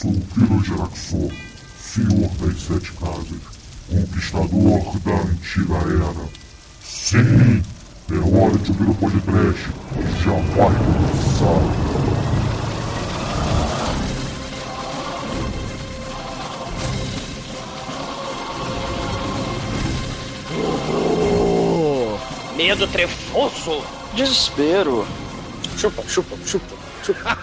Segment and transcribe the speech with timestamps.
[0.00, 1.30] sou o Virogeraxor,
[1.78, 3.42] senhor das sete casas,
[3.86, 6.26] conquistador da antiga era.
[6.82, 7.62] Sim,
[8.10, 9.68] é hora de ouvir o podcast,
[10.24, 11.60] já vai começar.
[22.56, 23.84] Medo trefoso.
[24.14, 25.06] Desespero.
[25.76, 26.74] Chupa, chupa, chupa,
[27.04, 27.36] chupa.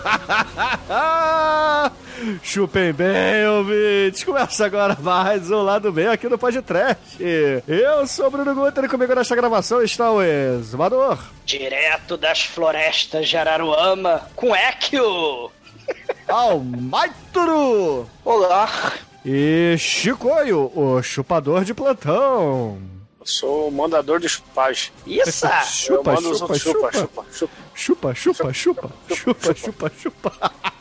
[2.41, 4.23] Chupem bem, ouvintes.
[4.23, 6.99] Começa agora mais um lado bem aqui no Podcast.
[7.67, 11.19] Eu sou o Bruno Guter e comigo nesta gravação está o Exumador.
[11.45, 15.51] Direto das florestas de Araruama, com Ekio.
[16.27, 18.09] Almaituru.
[18.25, 18.93] Olá.
[19.23, 22.79] E Chicoio, o chupador de plantão.
[23.19, 24.91] Eu sou o mandador de chupagem.
[25.05, 25.45] Isso!
[25.69, 26.91] Chupa, os chupa, outros chupa.
[26.93, 28.89] chupa, chupa, Chupa, chupa, chupa.
[29.13, 29.91] Chupa, chupa, chupa.
[30.31, 30.76] chupa.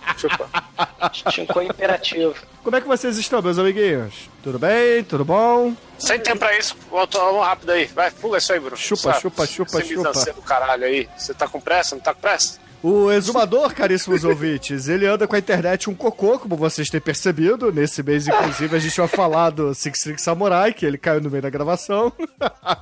[1.33, 2.35] Ficou imperativo.
[2.63, 4.29] Como é que vocês estão, meus amiguinhos?
[4.43, 5.05] Tudo bem?
[5.05, 5.75] Tudo bom?
[5.99, 7.87] Sem tempo pra isso, volta vamos rápido aí.
[7.87, 8.77] Vai, pula isso aí, Bruno.
[8.77, 9.21] Chupa, Sabe?
[9.21, 10.13] chupa, chupa, Sem chupa.
[10.33, 11.09] do caralho aí.
[11.17, 11.95] Você tá com pressa?
[11.95, 12.59] Não tá com pressa?
[12.83, 17.73] O exumador, caríssimos ouvintes, ele anda com a internet um cocô, como vocês têm percebido.
[17.73, 21.31] Nesse mês, inclusive, a gente vai falar do Six Six Samurai, que ele caiu no
[21.31, 22.13] meio da gravação.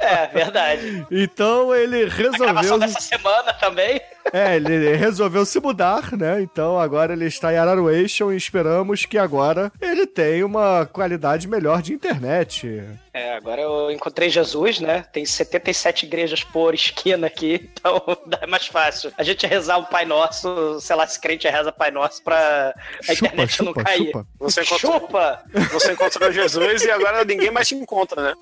[0.00, 1.06] É, verdade.
[1.10, 2.78] Então ele A gravação resolveu.
[2.80, 4.00] dessa semana também.
[4.32, 6.40] É, ele resolveu se mudar, né?
[6.40, 11.82] Então agora ele está em Araruation e esperamos que agora ele tenha uma qualidade melhor
[11.82, 12.82] de internet.
[13.12, 15.04] É, agora eu encontrei Jesus, né?
[15.12, 18.02] Tem 77 igrejas por esquina aqui, então
[18.40, 19.12] é mais fácil.
[19.16, 22.74] A gente rezar o Pai Nosso, sei lá, se crente reza Pai Nosso pra
[23.08, 24.06] a Chupa, internet não chupa, cair.
[24.06, 24.26] chupa.
[24.40, 25.44] Você encontrou, Chupa!
[25.72, 28.34] você encontrou Jesus e agora ninguém mais te encontra, né?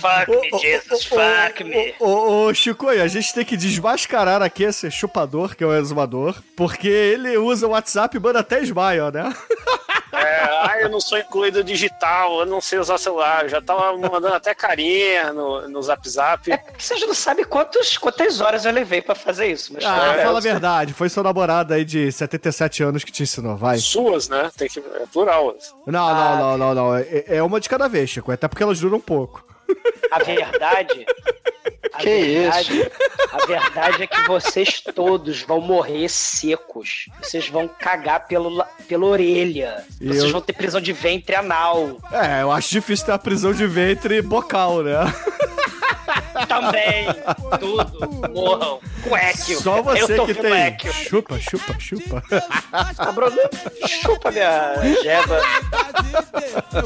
[0.00, 1.94] Fuck me, Jesus, fuck me.
[1.98, 5.74] Ô, ô, ô, Chicoio, a gente tem que desmascarar aqui esse chupador, que é o
[5.74, 9.32] exumador, porque ele usa o WhatsApp e manda até smile, né?
[10.12, 13.44] É, ah, eu não sou incluído digital, eu não sei usar celular.
[13.44, 16.50] Eu já tava mandando até carinha no, no zap zap.
[16.50, 19.72] É porque vocês não sabem quantos, quantas horas eu levei pra fazer isso.
[19.72, 23.22] Mas Ah, é, fala a verdade, foi sua namorada aí de 77 anos que te
[23.22, 23.78] ensinou, vai.
[23.78, 24.50] Suas, né?
[24.56, 24.80] Tem que.
[24.80, 25.54] É plural.
[25.86, 26.96] Não, não, não, não, não.
[26.96, 29.44] É, é uma de cada vez, Chico, até porque elas duram um pouco.
[30.10, 31.06] a verdade.
[31.92, 32.92] A Que verdade,
[33.32, 37.06] A verdade é que vocês todos vão morrer secos.
[37.22, 39.84] Vocês vão cagar pelo, la- pela orelha.
[40.00, 41.98] E Vocês eu- vão ter prisão de ventre anal.
[42.12, 44.94] É, eu acho difícil ter a prisão de ventre bocal, né?
[46.46, 47.06] Também.
[47.58, 48.32] Tudo.
[48.32, 48.80] Morram.
[49.02, 49.60] Cuéquio.
[49.60, 50.66] Só Eu você tô que tem.
[50.66, 50.92] Equio.
[50.92, 52.22] Chupa, chupa, chupa.
[52.70, 53.36] Ah, Bruno,
[53.86, 55.40] chupa minha jeba.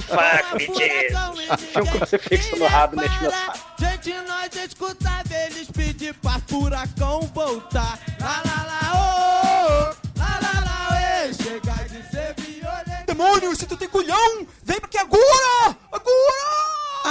[0.03, 1.51] Fuck me, Jesus.
[1.53, 3.59] Enfia um crucifixo no rabo nesse meu saco.
[3.79, 7.99] Gente, nós escutava eles pedir pra furacão voltar.
[8.21, 13.07] Lá, lá, lá, ô, lá, lá, lá, ê, chega de ser violento.
[13.07, 15.77] Demônio, se tu tem culhão, vem aqui agora!
[15.91, 16.42] Agora!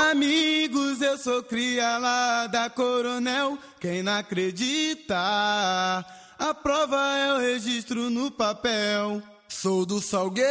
[0.10, 3.58] Amigos, eu sou cria lá da Coronel.
[3.80, 9.22] Quem não acredita, a prova é o registro no papel.
[9.48, 10.44] Sou do Salgueiro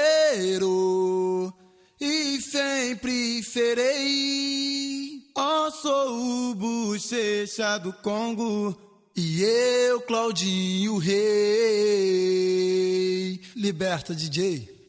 [2.01, 5.21] e sempre serei.
[5.35, 8.79] Ó, sou o bochecha do Congo.
[9.17, 11.21] E eu, Claudinho Rei.
[13.57, 14.80] Liberta, DJ.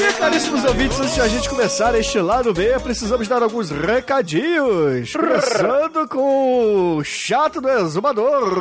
[0.00, 5.12] E caríssimos ouvintes, antes de a gente começar este lado B, precisamos dar alguns recadinhos.
[5.12, 8.60] Começando com o chato do exumador,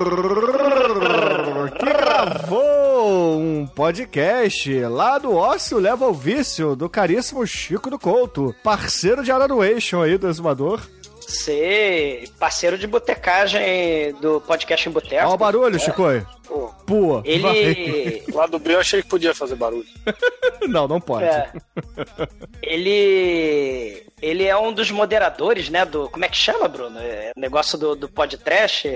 [1.78, 8.56] que gravou um podcast lá do Ócio Leva ao Vício, do caríssimo Chico do Couto,
[8.64, 10.82] parceiro de Araruation aí do exumador.
[11.28, 15.26] Ser parceiro de botecagem do podcast em Boteco.
[15.26, 16.04] Olha o barulho, Chico.
[16.48, 17.22] Pô, Pua.
[17.22, 17.58] vai.
[17.58, 18.24] Ele.
[18.32, 19.86] o lado B eu achei que podia fazer barulho.
[20.70, 21.26] Não, não pode.
[21.26, 21.52] É.
[22.62, 24.06] ele.
[24.22, 25.86] Ele é um dos moderadores, né?
[25.86, 26.10] Do.
[26.10, 27.00] Como é que chama, Bruno?
[27.00, 28.88] É, o negócio do, do podcast.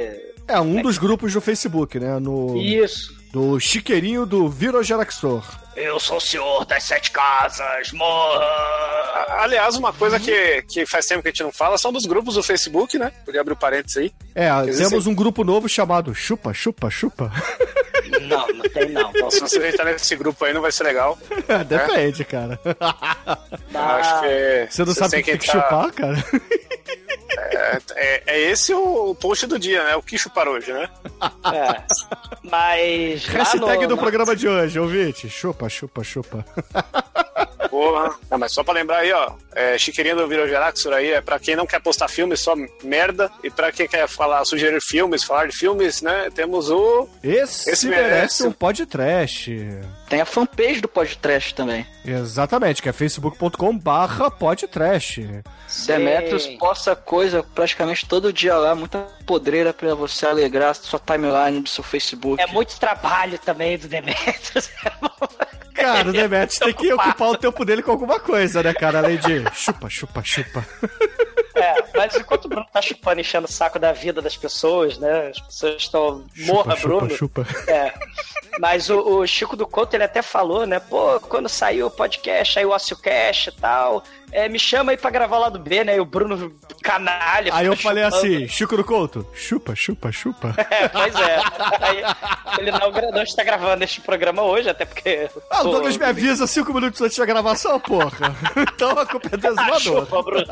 [0.47, 2.20] É um dos grupos do Facebook, né?
[2.20, 3.14] No, Isso.
[3.32, 5.44] do chiqueirinho do Virogeraxor.
[5.76, 8.44] Eu sou o senhor das sete casas, morra!
[8.44, 12.06] A- Aliás, uma coisa que, que faz tempo que a gente não fala são dos
[12.06, 13.12] grupos do Facebook, né?
[13.26, 14.12] Podia abrir o parênteses aí.
[14.35, 17.32] É, temos um grupo novo chamado Chupa, Chupa, Chupa.
[18.22, 19.12] Não, não tem não.
[19.16, 21.18] Então, se você entrar nesse grupo aí, não vai ser legal.
[21.68, 22.59] Depende, cara.
[22.66, 24.68] Eu acho que.
[24.70, 26.26] Você não vocês sabe o que tem que entrar- chupar, cara?
[27.37, 29.96] É, é- é esse o post do dia, né?
[29.96, 30.90] O que chupar hoje, né?
[31.53, 31.81] É.
[32.43, 33.25] Mas.
[33.25, 35.29] Hashtag no- do na- programa de hoje, ouvinte.
[35.29, 36.46] Chupa, chupa, chupa.
[37.69, 38.13] Porra.
[38.29, 39.31] Não, mas só pra lembrar aí, ó.
[39.55, 42.53] É, Chiqueirinha do Virogeraxor aí é pra quem não quer postar filmes, só
[42.84, 43.31] merda.
[43.43, 46.29] E pra quem quer falar, sugerir filmes, falar de filmes, né?
[46.35, 47.08] Temos o.
[47.23, 48.47] Esse, Esse merece merece.
[48.47, 49.55] um podcast.
[50.11, 51.87] Tem a fanpage do podcast também.
[52.03, 55.25] Exatamente, que é facebook.com barra podcast.
[55.87, 61.69] Demetrius posta coisa praticamente todo dia lá, muita podreira pra você alegrar sua timeline do
[61.69, 62.43] seu Facebook.
[62.43, 64.69] É muito trabalho também do Demetrius.
[65.73, 68.97] Cara, o Demetrius tem que ocupar o tempo dele com alguma coisa, né, cara?
[68.99, 70.67] Além de chupa, chupa, chupa.
[71.61, 75.28] É, mas enquanto o Bruno tá chupando, enchendo o saco da vida das pessoas, né?
[75.28, 76.25] As pessoas estão.
[76.37, 77.09] Morra, chupa, Bruno.
[77.16, 77.72] chupa, chupa.
[77.72, 77.93] É.
[78.59, 80.79] Mas o, o Chico do Couto, ele até falou, né?
[80.79, 84.98] Pô, quando saiu o podcast, aí o Ócio Cash e tal, é, me chama aí
[84.98, 85.96] pra gravar lá do B, né?
[85.96, 86.52] E o Bruno
[86.82, 87.54] canalha.
[87.54, 88.26] Aí eu falei chupando.
[88.26, 90.56] assim, Chico do Couto, chupa, chupa, chupa.
[90.72, 91.38] É, pois é.
[91.82, 92.04] Aí,
[92.60, 95.30] ele não, não está gravando este programa hoje, até porque.
[95.50, 98.36] Ah, o Douglas me avisa cinco minutos antes da gravação, porra.
[98.74, 99.80] Então a culpa é do exumador.
[99.80, 100.46] chupa, Bruno.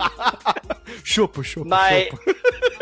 [1.04, 2.32] Chupa, chupa, Mas, chupa.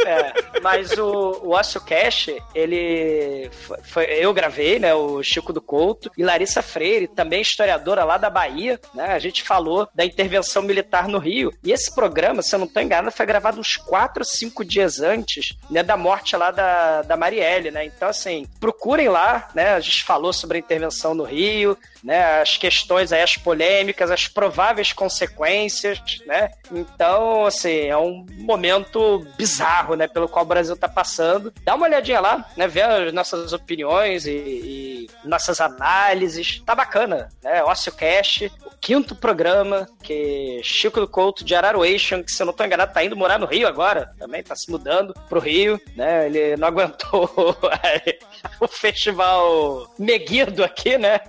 [0.05, 3.49] é, mas o, o Ócio Cash, ele.
[3.65, 4.93] Foi, foi- eu gravei, né?
[4.93, 9.05] O Chico do Couto e Larissa Freire, também historiadora lá da Bahia, né?
[9.13, 11.53] A gente falou da intervenção militar no Rio.
[11.63, 14.99] E esse programa, se eu não estou enganado, foi gravado uns quatro ou cinco dias
[14.99, 15.83] antes, né?
[15.83, 17.85] Da morte lá da, da Marielle, né?
[17.85, 19.73] Então, assim, procurem lá, né?
[19.73, 22.41] A gente falou sobre a intervenção no Rio, né?
[22.41, 26.51] As questões aí, as polêmicas, as prováveis consequências, né?
[26.71, 30.07] Então, assim, é um momento bizarro, né?
[30.07, 31.53] Pelo qual o Brasil tá passando.
[31.63, 32.67] Dá uma olhadinha lá, né?
[32.67, 36.61] Vê as nossas opiniões e, e nossas análises.
[36.65, 37.63] Tá bacana, né?
[37.63, 42.53] Ócio Cash, o quinto programa que Chico do Couto de Araruation, que se eu não
[42.53, 46.27] tô enganado, tá indo morar no Rio agora, também tá se mudando pro Rio, né?
[46.27, 47.29] Ele não aguentou
[48.59, 51.19] o festival Meguido aqui, né?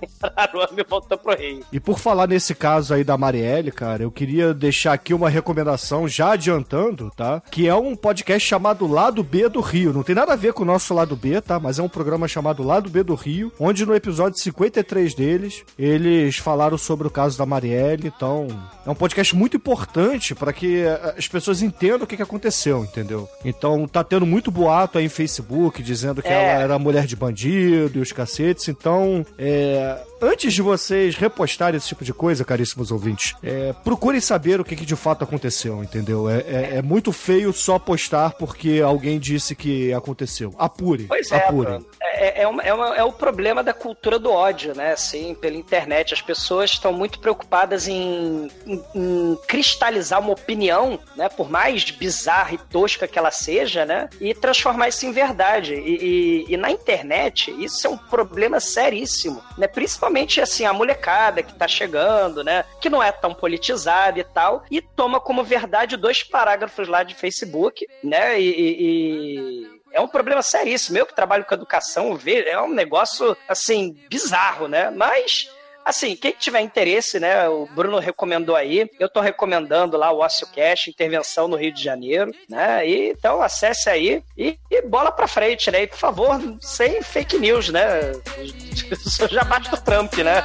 [0.75, 1.63] Araruama e voltou pro Rio.
[1.71, 6.07] E por falar nesse caso aí da Marielle, cara, eu queria deixar aqui uma recomendação,
[6.07, 7.41] já adiantando, tá?
[7.51, 9.93] Que é um podcast chamado Lado B do Rio.
[9.93, 11.59] Não tem nada a ver com o nosso Lado B, tá?
[11.59, 16.37] Mas é um programa chamado Lado B do Rio, onde no episódio 53 deles, eles
[16.37, 18.07] falaram sobre o caso da Marielle.
[18.15, 18.47] Então,
[18.85, 22.83] é um podcast muito importante para que eh, as pessoas entendam o que, que aconteceu,
[22.83, 23.27] entendeu?
[23.43, 26.31] Então, tá tendo muito boato aí em Facebook dizendo que É.
[26.53, 28.67] ela era mulher de bandido e os cacetes.
[28.67, 34.59] Então, é, antes de vocês repostarem esse tipo de coisa, caríssimos ouvintes, é, procurem saber
[34.59, 36.29] o que, que de fato aconteceu, entendeu?
[36.29, 40.53] É, é- é muito feio só postar porque alguém disse que aconteceu.
[40.57, 41.69] Apure, Pois é, apure.
[41.69, 41.85] Bruno.
[42.01, 44.93] É, é, uma- é uma- é o problema da cultura do ódio, né?
[44.93, 46.13] Assim, pela internet.
[46.13, 51.29] As pessoas estão muito preocupadas em, em- em cristalizar uma opinião, né?
[51.29, 54.09] Por mais bizarra e tosca que ela seja, né?
[54.19, 55.73] E transformar isso em verdade.
[55.75, 59.67] E, e- e na internet, isso é um problema seríssimo, né?
[59.67, 60.08] Principalmente,
[60.41, 62.65] assim, a molecada que tá chegando, né?
[62.81, 64.63] Que não é tão politizada e tal.
[64.69, 68.39] E toma como verdade dois parágrafos lá de Facebook, né?
[68.39, 70.97] e- e- e é um problema seríssimo.
[70.97, 74.89] Eu que trabalho com educação, ver é um negócio, assim, bizarro, né?
[74.91, 75.49] Mas.
[75.85, 77.47] Assim, quem tiver interesse, né?
[77.49, 78.89] O Bruno recomendou aí.
[78.99, 82.87] Eu tô recomendando lá o Ócio Cash, intervenção no Rio de Janeiro, né?
[82.87, 85.83] E, então acesse aí e, e bola pra frente, né?
[85.83, 88.11] E por favor, sem fake news, né?
[88.91, 90.43] Isso já bate do Trump, né?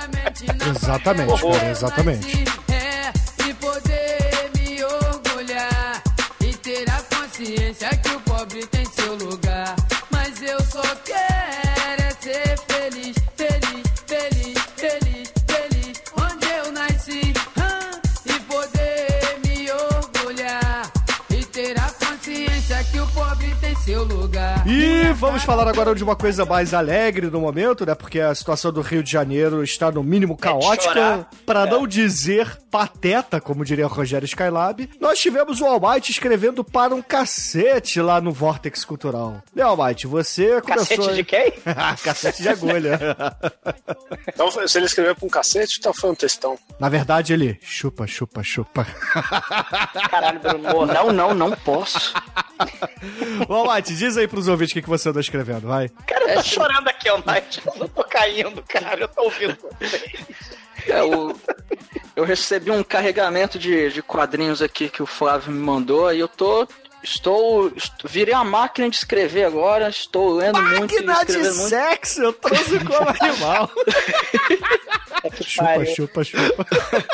[0.75, 2.45] Exatamente, cara, exatamente.
[2.73, 6.03] É, e poder me orgulhar
[6.41, 8.04] e ter a consciência que
[23.85, 24.67] seu lugar.
[24.67, 27.95] E vamos falar agora de uma coisa mais alegre no momento, né?
[27.95, 31.31] Porque a situação do Rio de Janeiro está no mínimo caótica, chorar.
[31.45, 34.89] para não dizer pateta, como diria o Rogério Skylab.
[34.99, 39.43] Nós tivemos o Almighty escrevendo para um cacete lá no Vortex Cultural.
[39.55, 40.97] E Almighty, você começou...
[40.97, 41.53] Cacete de quem?
[42.03, 42.99] cacete de agulha.
[44.27, 46.59] Então, se ele escreveu pra um cacete, então foi um textão.
[46.81, 48.87] Na verdade, ele chupa, chupa, chupa.
[50.11, 50.87] Caralho, Bruno.
[50.87, 52.15] Não, não, não posso.
[53.49, 55.89] Ô, Almighty, diz aí pros ouvintes o que, que você andou escrevendo, vai.
[56.07, 57.61] Cara, eu tô chorando aqui, ó, Mike.
[57.67, 59.01] Eu não tô caindo, cara.
[59.01, 59.57] Eu tô ouvindo.
[60.87, 61.35] É, o-
[62.15, 66.29] eu recebi um carregamento de, de quadrinhos aqui que o Flávio me mandou e eu
[66.29, 66.67] tô.
[67.03, 71.69] Estou, estou- Virei a máquina de escrever agora, estou lendo muito e Máquina de muito.
[71.69, 73.71] sexo, eu trouxe como animal.
[75.43, 75.95] chupa, pariu.
[75.95, 76.65] chupa, chupa.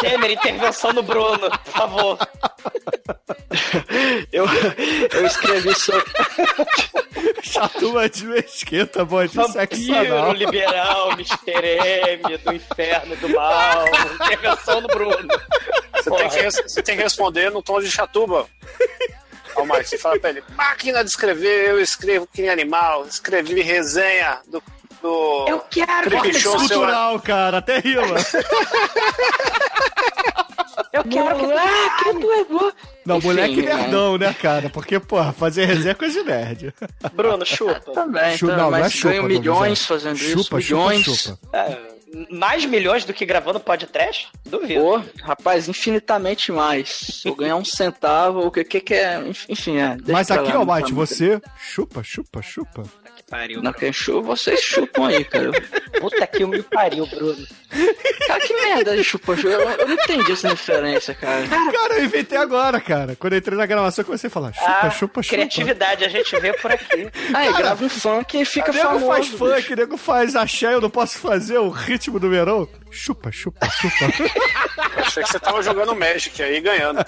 [0.01, 2.19] Temer, intervenção no Bruno, por favor.
[4.41, 4.47] Eu,
[5.21, 6.11] eu escrevi sobre.
[7.43, 10.33] Chatuma de mesquita, bom de sexo anal.
[10.33, 12.09] liberal, Mr.
[12.09, 13.85] M, do inferno, do mal,
[14.25, 15.29] intervenção do Bruno.
[15.95, 18.47] Você tem, que, você tem que responder no tom de chatuba.
[19.57, 23.61] Ó, Mike, você fala pra ele, máquina de escrever, eu escrevo que nem animal, escrevi
[23.61, 24.63] resenha do...
[25.03, 25.47] do...
[25.49, 26.79] Eu quero, Creepy Show, seu...
[26.79, 28.07] Cultural, cara, até rima.
[30.93, 32.73] eu quero que Moleque, tu é bom.
[33.07, 33.75] Não, Enfim, moleque né?
[33.75, 34.69] nerdão, né, cara?
[34.71, 36.75] Porque, porra, fazer resenha é coisa de nerd.
[37.15, 37.81] Bruno, chupa.
[37.93, 40.31] Também, Chu- tá, não, não é mas chupa, ganho Douglas, milhões é fazendo isso.
[40.31, 41.05] Chupa, chupa, milhões.
[41.05, 41.39] chupa.
[41.57, 41.79] É,
[42.31, 44.29] mais milhões do que gravando podcast?
[44.45, 44.81] Duvido.
[44.81, 46.89] Pô, rapaz, infinitamente mais.
[46.91, 49.23] Se eu ganhar um centavo, o que, que, que é.
[49.49, 49.97] Enfim, é.
[50.09, 52.83] Mas aqui, ó, Mike, tá você chupa, chupa, chupa.
[53.31, 53.63] Pariu.
[53.63, 55.53] Não, quem chupa, vocês chupam aí, cara.
[56.01, 57.47] Puta que me pariu, Bruno.
[58.27, 59.35] Cara, que merda de chupa.
[59.35, 61.47] Eu, eu não entendi essa referência, cara.
[61.47, 63.15] Cara, eu inventei agora, cara.
[63.15, 65.37] Quando eu entrei na gravação, eu comecei a falar chupa, Ah, chupa, chupa.
[65.37, 67.09] criatividade, a gente vê por aqui.
[67.33, 69.07] Aí, grava um funk e fica nego famoso.
[69.07, 69.39] faz bicho.
[69.39, 72.69] funk, nego faz axé, eu não posso fazer o ritmo do verão.
[72.91, 74.07] Chupa, chupa, chupa.
[75.01, 77.05] Achei que você tava jogando Magic aí, ganhando.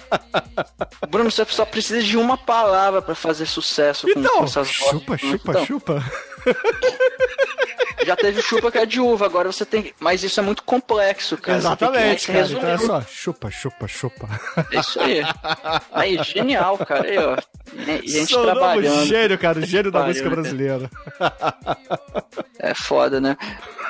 [1.08, 5.16] Bruno, você só precisa de uma palavra pra fazer sucesso com, então, com essas chupa,
[5.16, 5.20] vozes.
[5.30, 6.04] chupa, Então, chupa.
[8.04, 9.92] Já teve chupa que é de uva, agora você tem.
[10.00, 11.58] Mas isso é muito complexo, cara.
[11.58, 12.46] Exatamente, cara.
[12.46, 14.28] Então é só chupa, chupa, chupa.
[14.72, 15.22] É isso aí.
[15.92, 17.06] Aí, genial, cara.
[17.06, 17.36] Aí, ó.
[18.04, 19.06] E Gente Sou trabalhando.
[19.06, 20.34] gênio, cara, o gênio da música né?
[20.34, 20.90] brasileira.
[22.58, 23.36] É foda, né?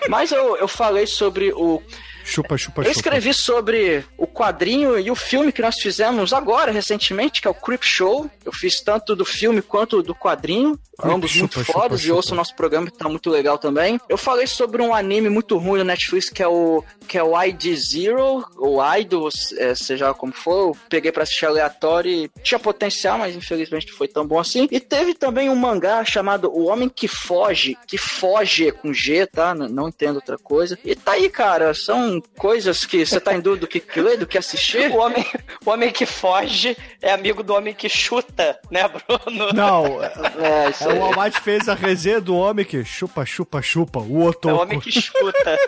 [0.09, 1.83] Mas eu, eu falei sobre o.
[2.25, 2.97] Chupa, chupa, Eu chupa.
[2.99, 7.55] escrevi sobre o quadrinho e o filme que nós fizemos agora, recentemente, que é o
[7.55, 8.31] Creep Show.
[8.45, 10.79] Eu fiz tanto do filme quanto do quadrinho.
[10.99, 12.05] Creep, ambos chupa, muito fodas.
[12.05, 14.01] E ouço o nosso programa que tá muito legal também.
[14.09, 17.41] Eu falei sobre um anime muito ruim da Netflix que é o que é o
[17.43, 20.69] ID Zero, ou Idol, é, seja como for.
[20.69, 24.69] Eu peguei pra assistir aleatório e tinha potencial, mas infelizmente não foi tão bom assim.
[24.71, 29.55] E teve também um mangá chamado O Homem que Foge, que foge com G, tá?
[29.55, 30.79] N- Não entendo outra coisa.
[30.85, 34.19] E tá aí, cara, são coisas que você tá em dúvida do que, que ler,
[34.19, 34.91] do que assistir.
[34.91, 35.25] O homem,
[35.65, 39.53] o homem que foge é amigo do homem que chuta, né, Bruno?
[39.53, 40.99] Não, É, isso é, aí.
[40.99, 44.81] o Almighty fez a resenha do homem que chupa, chupa, chupa, o É o homem
[44.81, 45.59] que escuta.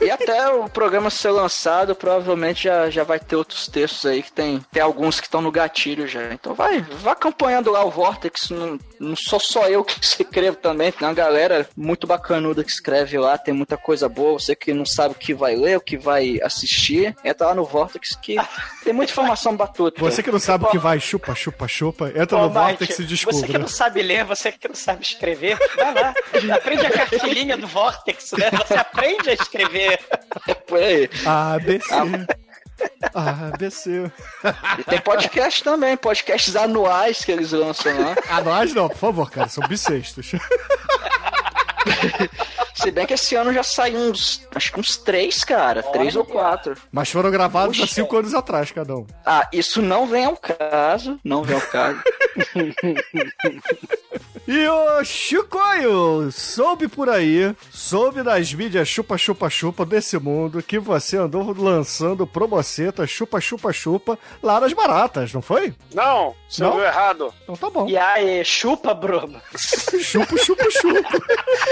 [0.00, 4.32] E até o programa ser lançado, provavelmente já, já vai ter outros textos aí que
[4.32, 6.32] tem, tem alguns que estão no gatilho já.
[6.32, 8.48] Então vai, vai acompanhando lá o Vortex.
[8.48, 13.18] Não, não sou só eu que escrevo também, tem uma galera muito bacanuda que escreve
[13.18, 14.38] lá, tem muita coisa boa.
[14.38, 17.64] Você que não sabe o que vai ler, o que vai assistir, entra lá no
[17.64, 18.36] Vortex que
[18.84, 19.98] tem muita informação batuta.
[20.00, 22.98] Você que não sabe o que vai chupa, chupa, chupa, entra Ô, no Mike, Vortex
[22.98, 26.14] e Você que não sabe ler, você que não sabe escrever, vai lá.
[26.54, 28.50] Aprende a cartilhinha do Vortex, né?
[28.50, 29.98] Você aprende a escrever.
[30.66, 31.08] Por aí.
[33.14, 33.50] ABC.
[33.60, 34.12] ABC.
[34.78, 38.14] E tem podcast também, podcasts anuais que eles lançam lá.
[38.28, 40.32] Ah, nós não, por favor, cara, são bissextos.
[42.74, 45.82] Se bem que esse ano já saiu uns, acho que uns três, cara.
[45.82, 46.74] Três ou quatro.
[46.90, 49.06] Mas foram gravados há cinco anos atrás, cada um.
[49.24, 51.18] Ah, isso não vem ao caso.
[51.24, 52.00] Não vem ao caso.
[54.48, 61.54] E o Chicoio soube por aí, soube nas mídias chupa-chupa-chupa desse mundo que você andou
[61.56, 65.72] lançando promoceta chupa-chupa-chupa lá nas baratas, não foi?
[65.94, 66.70] Não, você Não?
[66.70, 67.32] ouviu errado.
[67.44, 67.88] Então tá bom.
[67.88, 69.40] E aí, chupa, Bruno.
[69.56, 71.18] Chupa, chupa, chupa.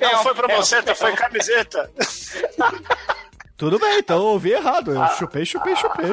[0.00, 1.90] Não foi pel, foi camiseta.
[3.56, 4.92] Tudo bem, então eu ouvi errado.
[4.92, 6.10] Eu chupei, chupei, chupei.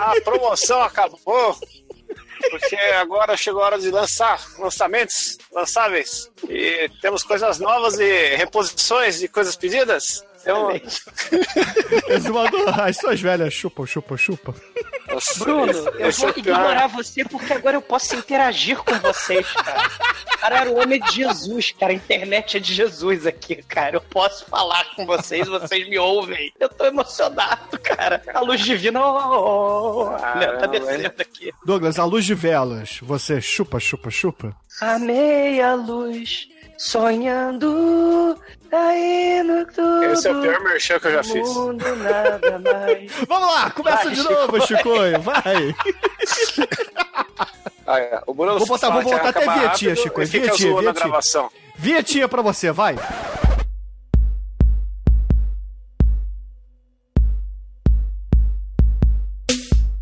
[0.00, 1.56] A promoção acabou.
[2.50, 6.30] Porque agora chegou a hora de lançar lançamentos lançáveis.
[6.48, 10.24] E temos coisas novas e reposições de coisas pedidas.
[10.40, 10.70] Então,
[12.08, 14.54] Exumador, as suas velhas chupam, chupam, chupam.
[15.38, 19.90] Bruno, eu Esse vou é ignorar você porque agora eu posso interagir com vocês, cara.
[20.40, 21.92] Cara, era o homem de Jesus, cara.
[21.92, 23.96] A internet é de Jesus aqui, cara.
[23.96, 26.52] Eu posso falar com vocês, vocês me ouvem.
[26.58, 28.22] Eu tô emocionado, cara.
[28.32, 31.52] A luz divina, oh, oh, oh, né, tá Caramba, descendo aqui.
[31.64, 34.56] Douglas, a luz de velas, você chupa, chupa, chupa?
[34.80, 36.48] A meia luz,
[36.80, 38.38] sonhando,
[38.70, 40.04] tá indo tudo.
[40.04, 41.48] esse é o pior merchan que eu já fiz.
[41.54, 43.12] Mundo nada mais.
[43.28, 45.74] Vamos lá, começa Vai, de novo, Chicoio, vai.
[47.86, 48.22] Ah, é.
[48.26, 50.78] O Bruno Vou botar- vou botar até mais vinhetinha, rápido Chico, E fica vinhetinha, zoando
[50.88, 51.04] a vinhetinha.
[51.08, 51.50] gravação.
[51.76, 52.96] Vietinha pra você, vai.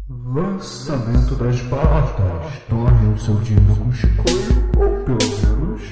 [0.09, 2.53] Lançamento das baratas.
[2.69, 5.83] Torne o seu dinheiro com chicoio ou pelo menos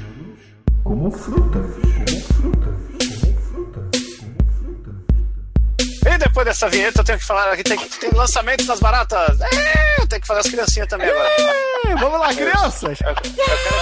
[0.86, 1.66] como frutas.
[1.74, 2.74] Como frutas.
[2.92, 3.84] Como frutas.
[4.20, 6.14] Como frutas.
[6.14, 9.40] E depois dessa vinheta eu tenho que falar que tem, tem lançamento das baratas.
[9.40, 11.28] É, eu tenho que fazer as criancinhas também agora.
[11.28, 13.00] É, vamos lá, crianças!
[13.00, 13.34] Eu, eu quero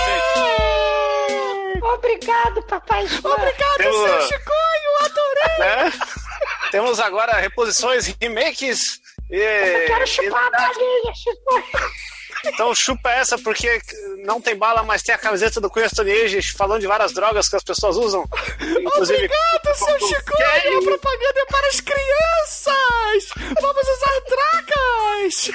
[0.07, 1.85] ver.
[1.85, 3.05] Obrigado, papai.
[3.05, 5.59] Obrigado, Temos- seu Chicoio, adorei!
[5.59, 5.93] né?
[6.71, 9.01] Temos agora reposições, remakes.
[9.31, 11.63] E, Eu quero chupar a balinha, Chico.
[12.47, 13.81] Então chupa essa porque
[14.25, 17.49] não tem bala, mas tem a camiseta do Cunha Stone Age falando de várias drogas
[17.49, 18.25] que as pessoas usam.
[18.61, 19.25] Inclusive.
[19.25, 20.79] Obrigado, seu Chicoio!
[20.79, 23.55] A propaganda é para as crianças!
[23.61, 25.05] Vamos usar drogas!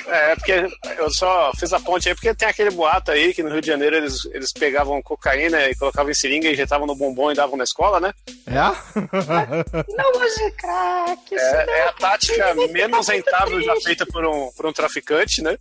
[0.08, 3.50] É, porque eu só fiz a ponte aí porque tem aquele boato aí que no
[3.50, 7.32] Rio de Janeiro eles, eles pegavam cocaína e colocavam em seringa e injetavam no bombom
[7.32, 8.14] e davam na escola, né?
[8.48, 8.54] É?
[9.96, 11.36] Não use crack.
[11.36, 15.42] isso É, não é a tática menos rentável já feita por um, por um traficante,
[15.42, 15.58] né?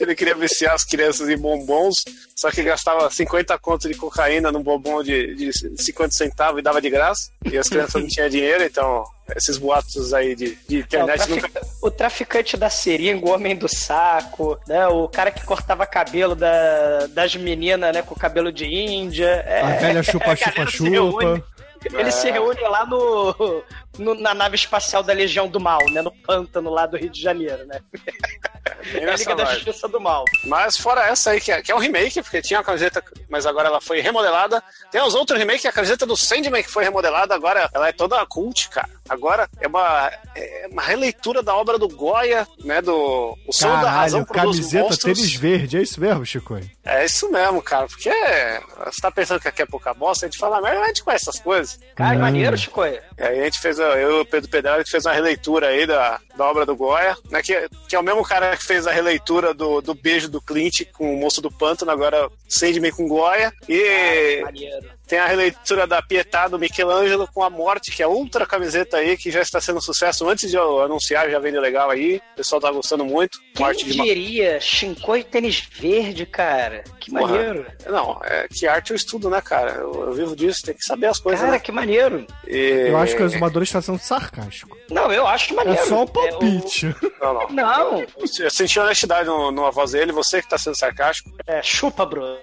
[0.00, 2.04] Ele queria viciar as crianças em bombons,
[2.36, 5.50] só que gastava 50 conto de cocaína num bombom de, de
[5.82, 7.30] 50 centavos e dava de graça.
[7.44, 9.04] E as crianças não tinham dinheiro, então
[9.36, 11.48] esses boatos aí de, de É, o, internet nunca.
[11.48, 14.86] trafic- o traficante da seringa, o homem do saco, né?
[14.88, 18.02] O cara que cortava cabelo da- das meninas, né?
[18.02, 19.26] Com cabelo de índia.
[19.46, 21.52] É, A velha chupa, a galera chupa, se reúne- chupa.
[21.98, 23.64] Eles se reúnem lá no,
[23.98, 26.00] no- na nave espacial da Legião do Mal, né?
[26.00, 27.80] No pântano lá do Rio de Janeiro, né?
[28.92, 29.64] bem É Liga da vibe.
[29.64, 30.24] Justiça do Mal.
[30.44, 33.46] Mas fora essa aí, que é, que é um remake, porque tinha a camiseta, mas
[33.46, 34.62] agora ela foi remodelada.
[34.90, 38.24] Tem os outros remakes, a camiseta do Sandman que foi remodelada, agora ela é toda
[38.26, 38.88] cult, cara.
[39.08, 42.80] Agora é uma, é uma releitura da obra do Goya, né?
[42.80, 45.18] Do O Som da Razão Produz camiseta Monstros.
[45.18, 46.70] tênis verde, é isso mesmo, Chicoio?
[46.84, 47.86] É isso mesmo, cara.
[47.86, 51.02] Porque você tá pensando que aqui é pouca bosta, a gente fala, mas a gente
[51.02, 51.78] conhece essas coisas.
[51.94, 52.20] Cara, Hum.
[52.20, 53.02] maneiro, Chicoia.
[53.18, 55.68] E aí a gente fez, eu e o Pedro Pedral, a gente fez uma releitura
[55.68, 58.86] aí da, da obra do Goya, né, que, que é o mesmo cara que fez
[58.86, 63.08] a releitura do, do beijo do Clint com o moço do pântano, agora Sandman com
[63.08, 63.52] Goya.
[63.68, 64.90] E Maneiro.
[65.12, 69.14] Tem a releitura da Pietà do Michelangelo com a Morte, que é outra camiseta aí,
[69.14, 70.26] que já está sendo um sucesso.
[70.26, 72.16] Antes de eu anunciar, já vende legal aí.
[72.32, 73.38] O pessoal tá gostando muito.
[73.54, 74.58] Quem Morte de ma- diria?
[74.58, 76.82] Shinkoi e tênis verde, cara.
[76.98, 77.26] Que Porra.
[77.26, 77.66] maneiro.
[77.86, 79.72] Não, é que arte eu estudo, né, cara?
[79.72, 81.58] Eu, eu vivo disso, tem que saber as coisas, Cara, né?
[81.58, 82.26] que maneiro.
[82.48, 84.74] E- Eu acho que o exumador está sendo sarcástico.
[84.90, 85.78] Não, eu acho maneiro.
[85.78, 86.96] É só um É, o- palpite.
[87.20, 87.48] Não, não.
[87.50, 88.04] Não,
[88.40, 91.30] Eu senti honestidade no- numa voz dele, você que tá sendo sarcástico.
[91.46, 92.38] é chupa, Bruno.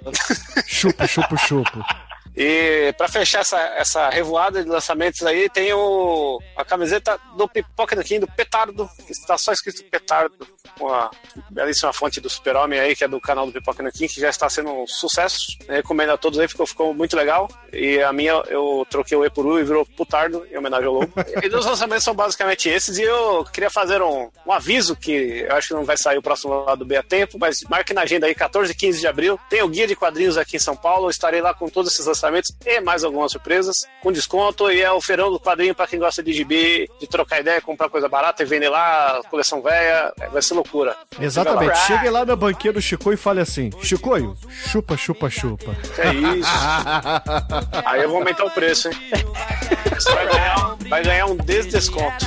[0.67, 1.83] Chupo, chupo, chupo.
[2.41, 7.97] E pra fechar essa, essa revoada de lançamentos aí, tem o, a camiseta do Pipoca
[7.97, 10.47] do King, do Petardo, que está só escrito Petardo,
[10.77, 11.11] com a
[11.49, 14.29] belíssima fonte do Super-Homem aí, que é do canal do Pipoca do King, que já
[14.29, 15.47] está sendo um sucesso.
[15.67, 17.49] Recomendo a todos aí, ficou, ficou muito legal.
[17.73, 20.93] E a minha, eu troquei o E por U e virou Putardo, em homenagem ao
[20.93, 21.11] Lobo.
[21.43, 25.55] e os lançamentos são basicamente esses, e eu queria fazer um, um aviso, que eu
[25.57, 28.27] acho que não vai sair o próximo lado B a tempo, mas marque na agenda
[28.27, 31.07] aí, 14 e 15 de abril, tem o Guia de Quadrinhos aqui em São Paulo,
[31.07, 32.28] eu estarei lá com todos esses lançamentos
[32.65, 36.21] e mais algumas surpresas, com desconto, e é o feirão do quadrinho para quem gosta
[36.21, 40.41] de gibi, de trocar ideia, comprar coisa barata e vender lá, coleção velha, é, vai
[40.41, 40.95] ser loucura.
[41.19, 41.71] Exatamente.
[41.71, 41.85] Fica lá.
[41.85, 45.75] Chegue lá na banquinha do Chicoio e fale assim: Chicoio, chupa, chupa, chupa.
[45.97, 46.49] É isso.
[47.85, 48.95] Aí eu vou aumentar o preço, hein?
[49.93, 52.25] Você vai ganhar, vai ganhar um desdesconto.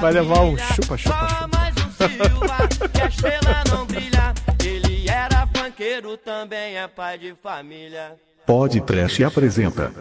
[0.00, 1.62] Vai levar um chupa, chupa, chupa.
[5.72, 8.16] Era funkeiro, também é pai de família.
[8.46, 9.92] Pode Trash apresenta.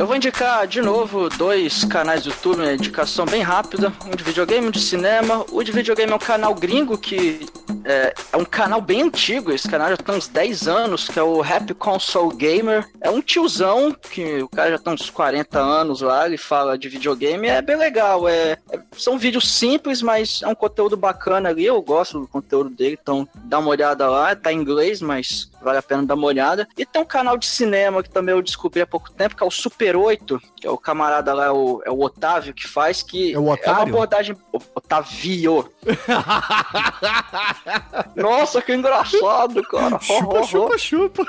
[0.00, 3.92] Eu vou indicar de novo dois canais do YouTube, uma indicação bem rápida.
[4.06, 5.44] Um de videogame, um de cinema.
[5.52, 7.46] O de videogame é um canal gringo que
[7.84, 9.52] é, é um canal bem antigo.
[9.52, 12.88] Esse canal já tem uns 10 anos, que é o Happy Console Gamer.
[13.00, 16.88] É um tiozão, que o cara já tem uns 40 anos lá, ele fala de
[16.88, 17.48] videogame.
[17.48, 18.26] É bem legal.
[18.26, 21.66] É, é- são vídeos simples, mas é um conteúdo bacana ali.
[21.66, 24.34] Eu gosto do conteúdo dele, então dá uma olhada lá.
[24.34, 26.66] Tá em inglês, mas vale a pena dar uma olhada.
[26.76, 29.46] E tem um canal de cinema que também eu descobri há pouco tempo, que é
[29.46, 33.02] o Super 8, que é o camarada lá, é o, é o Otávio que faz,
[33.02, 33.82] que É o uma Otário?
[33.82, 34.36] abordagem...
[34.74, 35.70] Otávio!
[38.16, 39.98] Nossa, que engraçado, cara!
[40.00, 41.26] Chupa, chupa, chupa.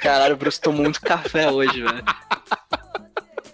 [0.00, 2.04] Caralho, o Bruce tomou muito café hoje, velho.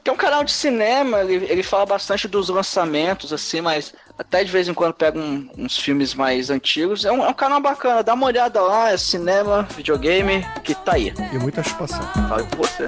[0.03, 4.43] Que é um canal de cinema, ele, ele fala bastante dos lançamentos, assim, mas até
[4.45, 7.05] de vez em quando pega um- uns filmes mais antigos.
[7.05, 10.93] É um, é um canal bacana, dá uma olhada lá, é cinema, videogame, que tá
[10.95, 11.13] aí.
[11.33, 12.03] E muita chupação.
[12.29, 12.85] Fala com você.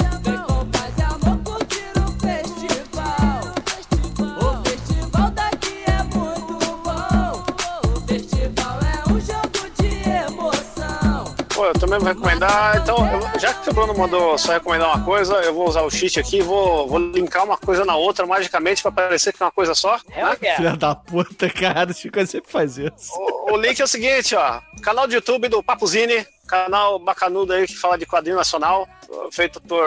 [11.88, 12.76] Também vou recomendar.
[12.82, 15.90] Então, eu- já que o Bruno mandou só recomendar uma coisa, eu vou usar o
[15.90, 19.46] cheat aqui e vou, vou linkar uma coisa na outra magicamente pra parecer que é
[19.46, 19.94] uma coisa só.
[20.14, 20.56] Hell yeah.
[20.56, 21.90] Filha da puta, cara.
[21.90, 23.12] O Chico sempre faz isso.
[23.16, 24.60] O, o link é o seguinte, ó.
[24.82, 28.88] Canal de YouTube do Papuzine, canal bacanudo aí que fala de quadrinho nacional,
[29.30, 29.86] feito por,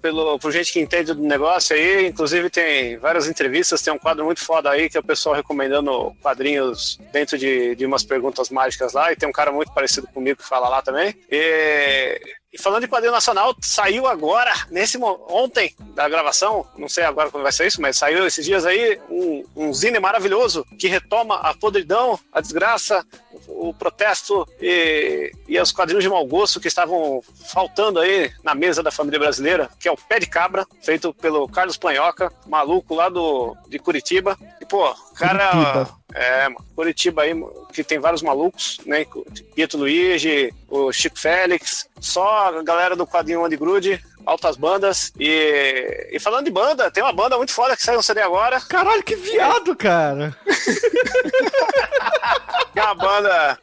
[0.00, 2.08] pelo, por gente que entende do negócio aí.
[2.08, 6.14] Inclusive tem várias entrevistas, tem um quadro muito foda aí que é o pessoal recomendando
[6.22, 9.12] quadrinhos dentro de, de umas perguntas mágicas lá.
[9.12, 11.14] E tem um cara muito parecido comigo que fala lá também.
[11.30, 12.20] E,
[12.52, 17.44] e falando de quadrinho nacional, saiu agora, nesse ontem da gravação, não sei agora quando
[17.44, 21.54] vai ser isso, mas saiu esses dias aí um, um zine maravilhoso que retoma a
[21.54, 23.06] podridão, a desgraça,
[23.50, 28.82] o protesto e, e os quadrinhos de mau gosto que estavam faltando aí na mesa
[28.82, 33.08] da família brasileira, que é o Pé de Cabra, feito pelo Carlos Planhoca, maluco lá
[33.08, 34.36] do, de Curitiba.
[34.60, 35.50] E, pô, cara.
[35.50, 36.00] Curitiba.
[36.12, 37.32] É, Curitiba aí,
[37.72, 39.06] que tem vários malucos, né?
[39.54, 43.86] Pietro Luigi, o Chico Félix, só a galera do quadrinho Underground,
[44.26, 45.12] altas bandas.
[45.18, 48.60] E, e falando de banda, tem uma banda muito foda que saiu no CD agora,
[48.60, 50.36] Caralho, que viado, cara.
[52.78, 53.58] é uma banda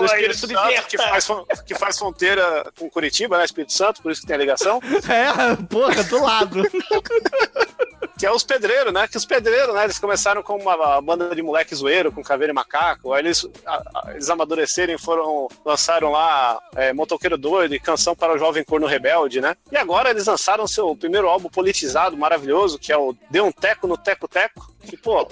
[0.00, 0.38] do Espírito
[0.76, 1.28] Santo, que faz,
[1.66, 3.44] que faz fronteira com Curitiba, né?
[3.44, 4.80] Espírito Santo, por isso que tem a ligação.
[5.08, 6.62] É, porra, do lado.
[8.18, 9.06] Que é os pedreiros, né?
[9.06, 9.84] Que os pedreiros, né?
[9.84, 13.12] Eles começaram com uma banda de moleque zoeiro, com caveira e macaco.
[13.12, 18.16] Aí eles, a- a- eles amadureceram e foram, lançaram lá é, Motoqueiro Doido e Canção
[18.16, 19.56] para o Jovem Corno Rebelde, né?
[19.70, 23.86] E agora eles lançaram seu primeiro álbum politizado, maravilhoso, que é o Dê um Teco
[23.86, 24.72] no Teco Teco.
[25.02, 25.28] Pô,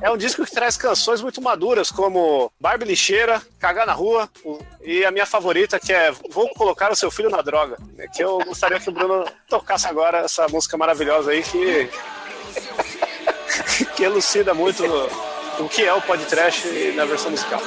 [0.00, 4.28] é um disco que traz canções muito maduras, como Barbie Lixeira, Cagar na Rua,
[4.82, 7.76] e a minha favorita, que é Vou Colocar o Seu Filho na Droga.
[7.94, 8.06] né?
[8.14, 11.88] Que eu gostaria que o Bruno tocasse agora essa música maravilhosa aí, que
[13.96, 14.82] que elucida muito
[15.58, 17.60] o que é o podcast na versão musical.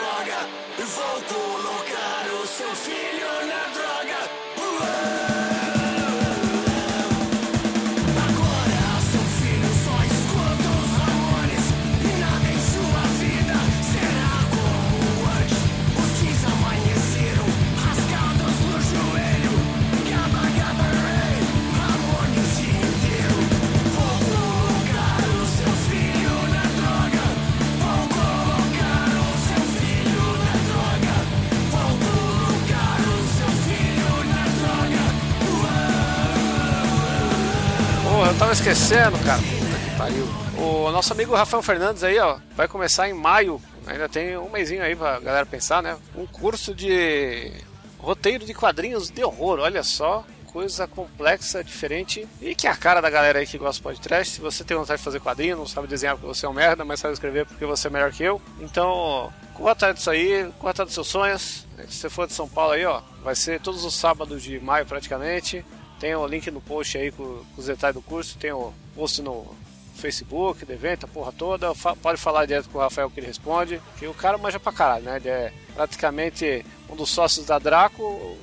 [38.67, 39.41] Esquecendo, cara.
[39.41, 40.27] Puta que pariu.
[40.57, 43.61] O nosso amigo Rafael Fernandes aí, ó, vai começar em maio.
[43.85, 45.97] Ainda tem um mêsinho aí pra galera pensar, né?
[46.13, 47.49] Um curso de
[47.97, 50.25] roteiro de quadrinhos de horror, olha só.
[50.51, 54.33] Coisa complexa, diferente e que é a cara da galera aí que gosta de podcast.
[54.33, 56.83] Se você tem vontade de fazer quadrinho, não sabe desenhar porque você é um merda,
[56.83, 58.41] mas sabe escrever porque você é melhor que eu.
[58.59, 61.65] Então, corra atrás disso aí, corra atrás dos seus sonhos.
[61.87, 64.85] Se você for de São Paulo aí, ó, vai ser todos os sábados de maio
[64.85, 65.63] praticamente.
[65.99, 69.21] Tem o link no post aí com, com os detalhes do curso, tem o post
[69.21, 69.47] no
[69.95, 71.73] Facebook, do evento, a porra toda.
[71.73, 73.81] Fa- pode falar direto com o Rafael que ele responde.
[73.97, 75.15] Que o cara manja pra caralho, né?
[75.17, 78.37] Ele é praticamente um dos sócios da Draco, o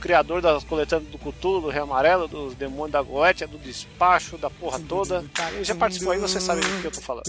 [0.00, 4.50] criador da coletânea do Cthulhu, do Rei Amarelo, dos Demônios da Goetia, do Despacho, da
[4.50, 5.24] porra toda.
[5.54, 7.26] Ele já participou aí, você sabe do que eu tô falando.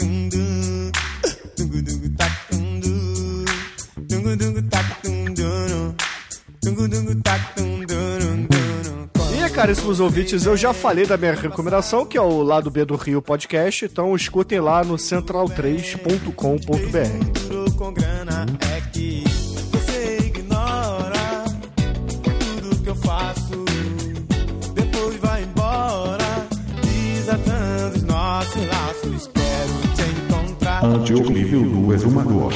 [0.00, 0.59] E,
[9.60, 13.20] caríssimos ouvintes, eu já falei da minha recomendação, que é o Lado B do Rio
[13.20, 17.46] Podcast, então escutem lá no central3.com.br.
[17.46, 19.22] Duro com grana é que
[19.70, 21.44] você ignora
[22.22, 23.64] tudo que eu faço.
[24.72, 26.48] Depois vai embora,
[26.82, 29.39] desatando os nossos laços.
[30.82, 32.54] Nível do exumador.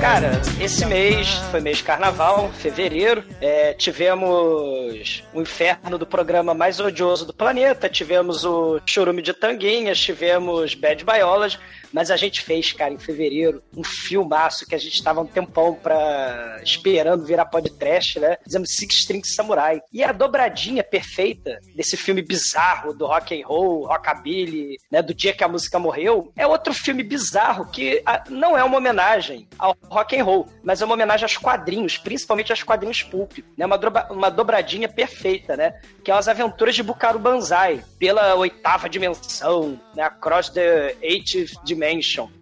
[0.00, 3.22] Cara, esse mês foi mês de carnaval, fevereiro.
[3.40, 10.00] é, tivemos o inferno do programa mais odioso do planeta, tivemos o chorume de tanguinhas,
[10.00, 11.58] tivemos Bad Biology,
[11.92, 15.74] mas a gente fez, cara, em fevereiro, um filmaço que a gente tava um tempão
[15.74, 16.60] pra...
[16.62, 18.36] esperando virar podcast, né?
[18.42, 19.80] Fizemos Six String Samurai.
[19.92, 25.02] E a dobradinha perfeita desse filme bizarro do rock and roll, rockabilly, né?
[25.02, 28.78] Do dia que a música morreu, é outro filme bizarro que ah, não é uma
[28.78, 33.38] homenagem ao rock and roll, mas é uma homenagem aos quadrinhos, principalmente aos quadrinhos pulp,
[33.56, 33.66] né?
[33.66, 33.78] Uma,
[34.10, 35.80] uma dobradinha perfeita, né?
[36.04, 40.02] Que é as aventuras de Bukaru Banzai, pela oitava dimensão, né?
[40.04, 41.50] Across the eighth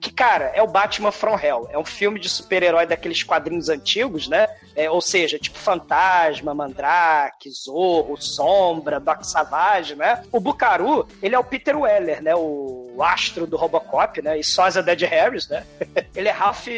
[0.00, 1.68] Que, cara, é o Batman From Hell.
[1.70, 4.46] É um filme de super-herói daqueles quadrinhos antigos, né?
[4.78, 10.22] É, ou seja, tipo Fantasma, Mandrake, Zorro, Sombra, Doc Savage, né?
[10.30, 12.32] O Bucaru, ele é o Peter Weller, né?
[12.36, 14.38] O astro do Robocop, né?
[14.38, 15.64] E sósia Dead Harris, né?
[16.14, 16.68] ele é Ralph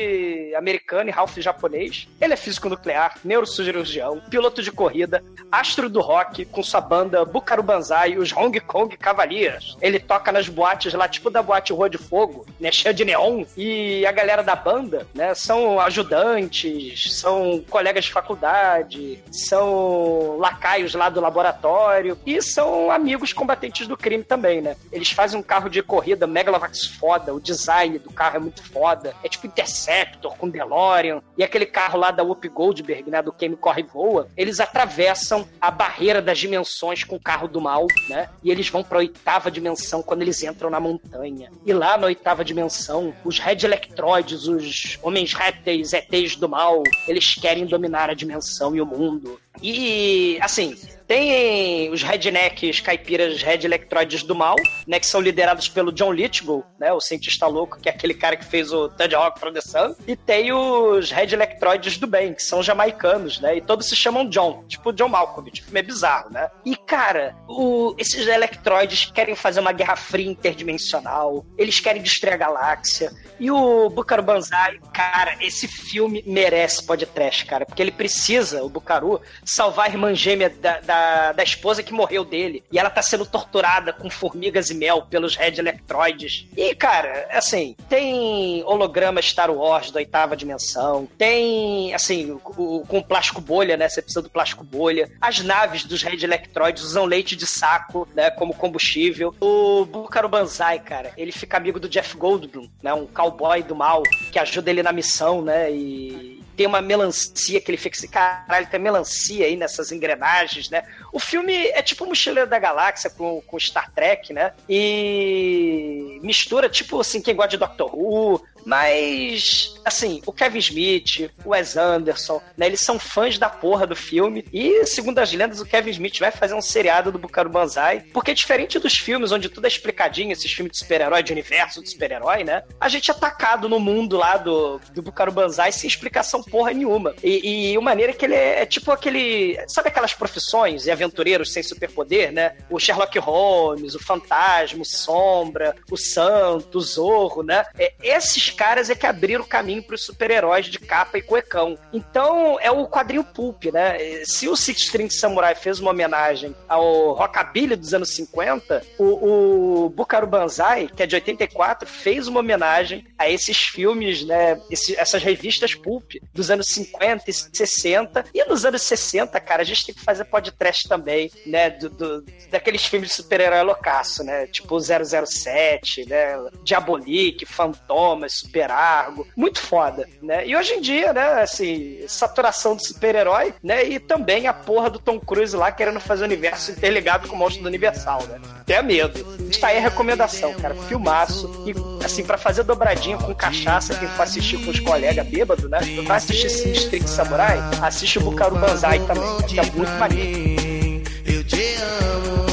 [0.56, 2.08] americano e Ralph japonês.
[2.18, 7.62] Ele é físico nuclear, neurocirurgião, piloto de corrida, astro do rock, com sua banda Bucaru
[7.62, 9.76] Banzai, os Hong Kong Cavaliers.
[9.80, 12.72] Ele toca nas boates lá, tipo da boate Rua de Fogo, né?
[12.72, 13.44] Cheia de neon.
[13.58, 15.34] E a galera da banda, né?
[15.34, 23.86] São ajudantes, são colegas de faculdade, são lacaios lá do laboratório e são amigos combatentes
[23.86, 24.76] do crime também, né?
[24.92, 29.14] Eles fazem um carro de corrida Megalovax foda, o design do carro é muito foda.
[29.22, 33.22] É tipo Interceptor com DeLorean e aquele carro lá da Whoopi Goldberg, né?
[33.22, 34.28] Do Quem Corre e Voa.
[34.36, 38.28] Eles atravessam a barreira das dimensões com o carro do mal, né?
[38.42, 41.50] E eles vão pra oitava dimensão quando eles entram na montanha.
[41.64, 47.34] E lá na oitava dimensão, os Red Electroides, os homens répteis, ETs do mal, eles
[47.34, 47.79] querem dominar
[48.10, 49.40] a dimensão e o mundo.
[49.62, 50.76] E, assim,
[51.10, 54.54] tem os rednecks caipiras Red Electroides do mal,
[54.86, 58.36] né, que são liderados pelo John Lithgow, né, o cientista louco, que é aquele cara
[58.36, 62.32] que fez o Third Rock from the Sun, e tem os Red Electroides do bem,
[62.32, 65.82] que são jamaicanos, né, e todos se chamam John, tipo John Malkovich, o filme é
[65.82, 66.48] bizarro, né?
[66.64, 72.36] E, cara, o, esses Electroides querem fazer uma guerra fria interdimensional, eles querem destruir a
[72.36, 73.10] galáxia,
[73.40, 79.20] e o Bucaro Banzai, cara, esse filme merece podcast, cara, porque ele precisa, o Bucaru,
[79.44, 82.62] salvar a irmã gêmea da, da, da, esposa que morreu dele.
[82.70, 86.46] E ela tá sendo torturada com formigas e mel pelos Red Electroides.
[86.56, 93.40] E, cara, assim, tem holograma Star Wars da oitava dimensão, tem, assim, o, com plástico
[93.40, 93.88] bolha, né?
[93.88, 95.10] Você precisa do plástico bolha.
[95.20, 98.30] As naves dos Red Electroides usam leite de saco, né?
[98.30, 99.34] Como combustível.
[99.40, 102.92] O Bukaro Banzai, cara, ele fica amigo do Jeff Goldblum, né?
[102.94, 105.70] Um cowboy do mal que ajuda ele na missão, né?
[105.70, 110.82] E tem uma melancia que ele fica assim, caralho, tem melancia aí nessas engrenagens, né?
[111.10, 114.52] O filme é tipo Mochileiro da Galáxia com, com Star Trek, né?
[114.68, 121.50] E mistura, tipo assim, quem gosta de Doctor Who, mas, assim, o Kevin Smith, o
[121.50, 124.44] Wes Anderson, né, eles são fãs da porra do filme.
[124.52, 128.04] E, segundo as lendas, o Kevin Smith vai fazer um seriado do Bucaro Banzai.
[128.12, 131.90] Porque, diferente dos filmes onde tudo é explicadinho, esses filmes de super-herói, de universo de
[131.90, 132.62] super-herói, né?
[132.80, 137.14] A gente é atacado no mundo lá do, do Bucaro Banzai sem explicação porra nenhuma.
[137.22, 139.58] E, e o maneira que ele é, é tipo aquele.
[139.66, 142.56] Sabe aquelas profissões e aventureiros sem superpoder, né?
[142.68, 147.64] O Sherlock Holmes, o Fantasma, o Sombra, o Santo, o Zorro, né?
[147.78, 151.78] É, esses caras é que abriram o caminho para os super-heróis de capa e cuecão.
[151.92, 153.98] Então, é o quadrinho pulp, né?
[154.24, 159.88] Se o Six String Samurai fez uma homenagem ao rockabilly dos anos 50, o, o
[159.90, 164.60] Bukaru Banzai, que é de 84, fez uma homenagem a esses filmes, né?
[164.70, 168.24] Esse, essas revistas pulp dos anos 50 e 60.
[168.34, 171.70] E nos anos 60, cara, a gente tem que fazer podcast também, né?
[171.70, 174.46] Do, do daqueles filmes de super-herói loucaço, né?
[174.46, 176.36] Tipo 007, né?
[176.64, 180.46] Diabolique, Fantomas, Super Argo, muito foda, né?
[180.46, 183.84] E hoje em dia, né, assim, saturação de super-herói, né?
[183.84, 187.38] E também a porra do Tom Cruise lá querendo fazer o universo interligado com o
[187.38, 188.40] monstro do Universal, né?
[188.60, 189.26] Até medo.
[189.48, 190.74] Está aí a recomendação, cara.
[190.74, 191.50] Filmaço.
[191.66, 195.78] E, assim, pra fazer dobradinha com cachaça, quem for assistir com os colegas bêbados, né?
[196.06, 201.02] Vai assistir Sin Street Samurai, assiste o Bukaru Banzai também, que é muito maneiro.
[201.26, 202.49] Eu te amo,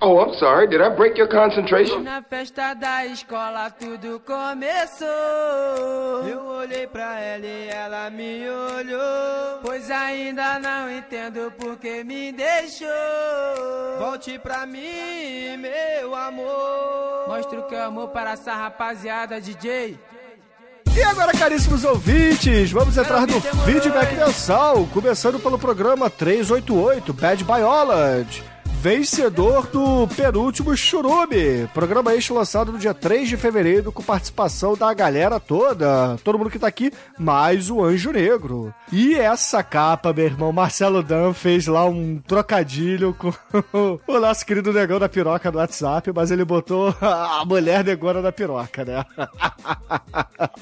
[0.00, 0.68] Oh, I'm sorry.
[0.68, 2.02] Did I break your concentration?
[2.04, 5.08] Na festa da escola tudo começou.
[6.28, 9.60] Eu olhei pra ela e ela me olhou.
[9.62, 12.88] Pois ainda não entendo por que me deixou.
[13.98, 17.28] Volte pra mim, meu amor.
[17.28, 19.98] Mostra o que é amor para essa rapaziada, DJ.
[20.98, 28.42] E agora, caríssimos ouvintes, vamos entrar no feedback mensal, começando pelo programa 388, Bad Biology.
[28.80, 34.94] Vencedor do penúltimo Churume, programa este lançado no dia 3 de fevereiro com participação da
[34.94, 38.72] galera toda, todo mundo que tá aqui, mais o Anjo Negro.
[38.92, 43.32] E essa capa, meu irmão, Marcelo Dan fez lá um trocadilho com
[44.06, 48.30] o nosso querido negão da piroca do WhatsApp, mas ele botou a mulher negona da
[48.30, 49.04] piroca, né?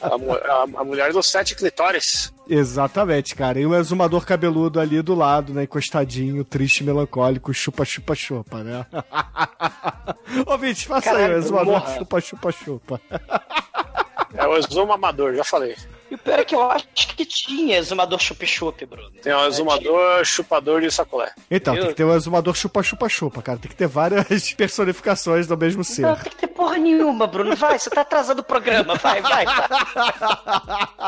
[0.00, 2.32] A, a- a mulher dos sete clitóris.
[2.48, 3.58] Exatamente, cara.
[3.58, 5.64] E um exumador cabeludo ali do lado, né?
[5.64, 8.86] Encostadinho, triste, melancólico, chupa, chupa, chupa, né?
[10.46, 11.98] Ouvinte, faça aí o Caralho, exumador morra.
[11.98, 13.00] chupa, chupa, chupa.
[14.34, 15.74] É o exumo amador, já falei.
[16.10, 19.10] E o pior é que eu acho que tinha exumador chup-chup, Bruno.
[19.22, 21.32] Tem um exumador, chupador de sacolé.
[21.50, 23.58] Então, tem que ter um exumador chupa-chupa-chupa, cara.
[23.58, 26.02] Tem que ter várias personificações do mesmo ser.
[26.02, 27.56] Não tem que ter porra nenhuma, Bruno.
[27.56, 28.94] Vai, você tá atrasando o programa.
[28.96, 29.66] Vai, vai, vai.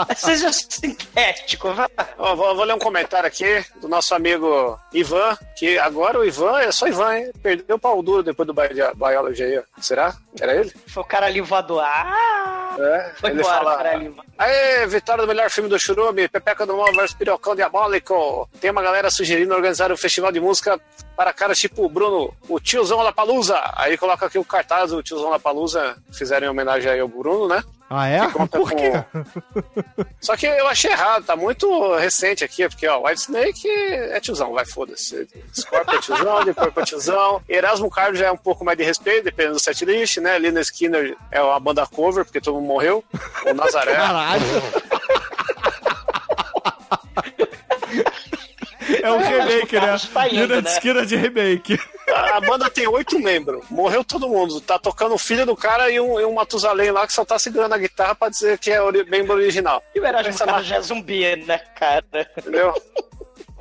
[0.17, 1.89] Seja sintético, vai.
[2.19, 6.59] Ó, vou, vou ler um comentário aqui do nosso amigo Ivan, que agora o Ivan
[6.61, 7.33] é só Ivan, hein?
[7.43, 9.63] Perdeu o pau duro depois do Bio- Biology aí, ó.
[9.81, 10.15] Será?
[10.41, 10.73] Era ele?
[10.89, 11.83] Foi o cara ali voador.
[11.85, 12.77] Ah!
[12.79, 13.77] É, Foi ele embora, fala.
[13.77, 14.15] cara ali.
[14.39, 18.49] Aê, vitória do melhor filme do Churume, Pepeca do Mal versus Pirocão Diabólico.
[18.61, 20.81] Tem uma galera sugerindo organizar um festival de música
[21.19, 23.61] para caras tipo o Bruno, o tiozão La Palusa.
[23.75, 27.49] Aí coloca aqui o cartaz do tiozão La Palusa, fizeram em homenagem aí ao Bruno,
[27.49, 27.61] né?
[27.91, 28.25] Ah, é?
[28.25, 28.93] Que conta Por quê?
[30.21, 34.53] Só que eu achei errado, tá muito recente aqui, porque ó, White Snake é tiozão,
[34.53, 35.27] vai foda-se.
[35.53, 37.43] Scorpio é tiozão, The Purple é tiozão.
[37.49, 40.39] Erasmo Carlos já é um pouco mais de respeito, dependendo do setlist, né?
[40.39, 43.03] Lina Skinner é uma banda cover, porque todo mundo morreu.
[43.45, 43.97] O Nazaré.
[43.97, 44.43] Caralho.
[49.03, 49.97] É um remake, né?
[50.13, 50.71] Tá indo, Lina né?
[50.71, 51.79] Esquina de remake.
[52.09, 53.65] A banda tem oito membros.
[53.71, 54.61] Morreu todo mundo.
[54.61, 57.39] Tá tocando o filho do cara e um, e um Matusalém lá que só tá
[57.39, 59.83] segurando a guitarra pra dizer que é membro original.
[59.95, 62.05] E o Carlos na- já é zumbi, né, cara?
[62.39, 62.75] Entendeu?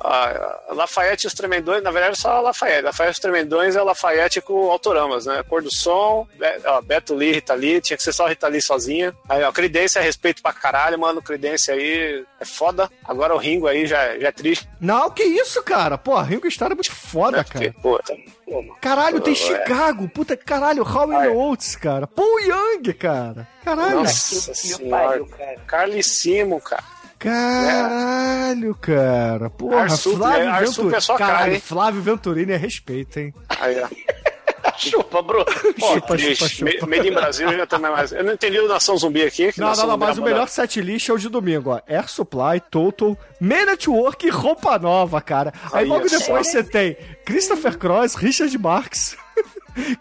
[0.00, 2.82] Ah, Lafayette e os Tremendões, na verdade, só a Lafayette.
[2.82, 5.42] Lafayette e os Tremendões é o Lafayette com autoramas, né?
[5.48, 8.46] Cor do som, Be- ó, Beto Lee, Rita Lee, tinha que ser só a Rita
[8.48, 9.14] Lee sozinha.
[9.28, 11.20] Aí, ó, Credência é respeito pra caralho, mano.
[11.20, 12.88] Credência aí é foda.
[13.04, 14.68] Agora o Ringo aí já, já é triste.
[14.80, 15.98] Não, que isso, cara?
[15.98, 17.82] Pô, Ringo Starr é muito foda, Porque, cara.
[17.82, 18.14] pô, tá-
[18.46, 18.64] pô.
[18.80, 19.36] Caralho, tem É.
[19.36, 20.08] Chicago.
[20.08, 21.28] Puta, caralho, Howie.
[21.28, 22.06] Oates, cara.
[22.06, 23.48] Paul Young, cara.
[23.64, 23.96] Caralho.
[23.96, 25.08] Nossa senhora.
[25.08, 25.56] pariu, cara.
[25.66, 26.84] Carlissimo, cara.
[27.18, 29.50] Caralho, cara.
[29.50, 30.48] Porra, Arsup, Flávio?
[30.48, 30.94] Arsup Venturini.
[30.96, 31.60] é sua cara, Caralho, hein?
[31.60, 33.34] Flávio Venturini é respeito, hein?
[33.60, 33.88] Aí, ó.
[34.76, 35.44] Chupa, Bruno.
[35.78, 36.48] Pô, Chupa, triste.
[36.48, 36.86] chupa, chupa.
[36.86, 38.12] Made in Brasil já também mais.
[38.12, 39.52] Eu não entendi o Nação Zumbi aqui.
[39.52, 41.28] que Não, Nação não, não, é mas a o melhor set list é o de
[41.28, 41.80] domingo, ó.
[41.88, 45.52] Air Supply, Total, Man Network e Roupa Nova, cara.
[45.72, 46.08] Aí Aí, logo ó.
[46.08, 49.16] depois você tem Christopher Cross, Richard Marx,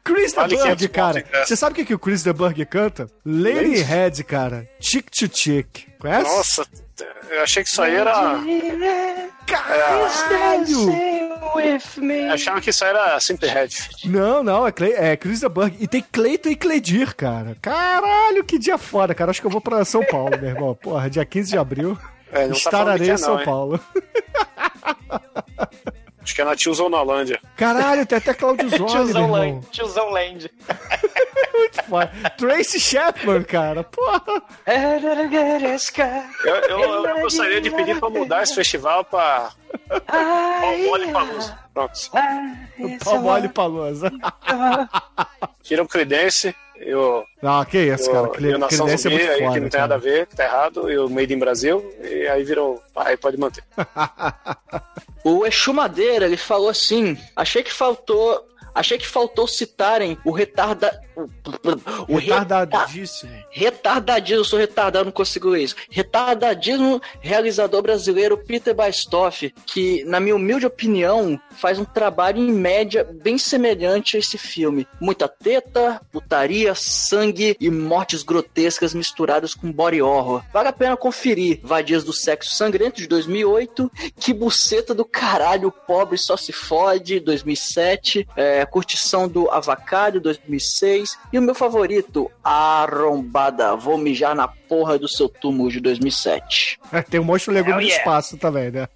[0.04, 1.22] Chris Vale DeBurg, 500 cara.
[1.22, 1.48] pontos.
[1.48, 3.08] Você sabe o que, que o Chris DeBurg canta?
[3.26, 3.82] Lady?
[3.82, 4.68] Head, cara.
[4.80, 5.88] Chick to Chick.
[6.00, 6.24] Conhece?
[6.24, 6.66] Nossa,
[7.30, 8.13] eu achei que isso aí era.
[9.46, 10.86] Caralho!
[11.98, 12.28] Me.
[12.28, 13.70] Eu achava que isso aí era Simple Red.
[14.06, 15.76] Não, não, é, é Chris DeBurg.
[15.80, 17.56] E tem Cleiton e Cledir, cara.
[17.62, 19.32] Caralho, que dia foda, cara.
[19.32, 20.76] Acho que eu vou pra São Paulo, meu irmão.
[20.76, 21.98] Porra, dia 15 de abril.
[22.32, 23.44] É, não tá estararei é em São não?
[23.44, 23.80] Paulo.
[26.28, 27.40] Acho que é na Tiozão na Holândia.
[27.56, 29.32] Caralho, tem até Claudio Zoli, Tiozão.
[29.32, 29.66] Land.
[29.72, 30.52] Tiozão Land.
[31.56, 32.12] Muito foda.
[32.38, 33.84] Tracy Chapman, cara.
[33.86, 34.22] Porra.
[36.44, 39.52] Eu, eu- eu gostaria de pedir pra mudar esse festival pra.
[40.06, 41.60] Palmole Palusa.
[41.74, 41.94] Pronto.
[43.04, 44.12] Pau mole palosa.
[45.63, 48.28] Tira o Credense e o, Não, que isso, cara.
[48.30, 49.82] Cre- e o Nação é Zumbi muito aí, foda, que não tem cara.
[49.82, 52.82] nada a ver, que tá errado, e o Made in Brasil, e aí virou.
[52.96, 53.63] Aí pode manter.
[55.24, 58.46] O Exu Madeira, ele falou assim: achei que faltou.
[58.74, 61.02] Achei que faltou citarem o retarda.
[62.08, 63.32] O, o reta- Retardadíssimo.
[63.50, 65.76] Retardadismo, eu sou retardado, não consigo ler isso.
[65.90, 73.04] Retardadismo realizador brasileiro Peter Bastoff, que, na minha humilde opinião, faz um trabalho em média
[73.04, 74.88] bem semelhante a esse filme.
[75.00, 80.44] Muita teta, putaria, sangue e mortes grotescas misturadas com body horror.
[80.54, 81.60] Vale a pena conferir.
[81.64, 88.28] Vadias do Sexo Sangrento de 2008, Que Buceta do Caralho, Pobre Só Se Fode, 2007,
[88.36, 95.08] é, Curtição do Avacalho, 2006, e o meu favorito, Arrombada, Vou Mijar na Porra do
[95.08, 96.80] Seu Túmulo, de 2007.
[96.91, 98.04] É, Tem um monstro legume Hell do yeah.
[98.04, 98.88] espaço também, né?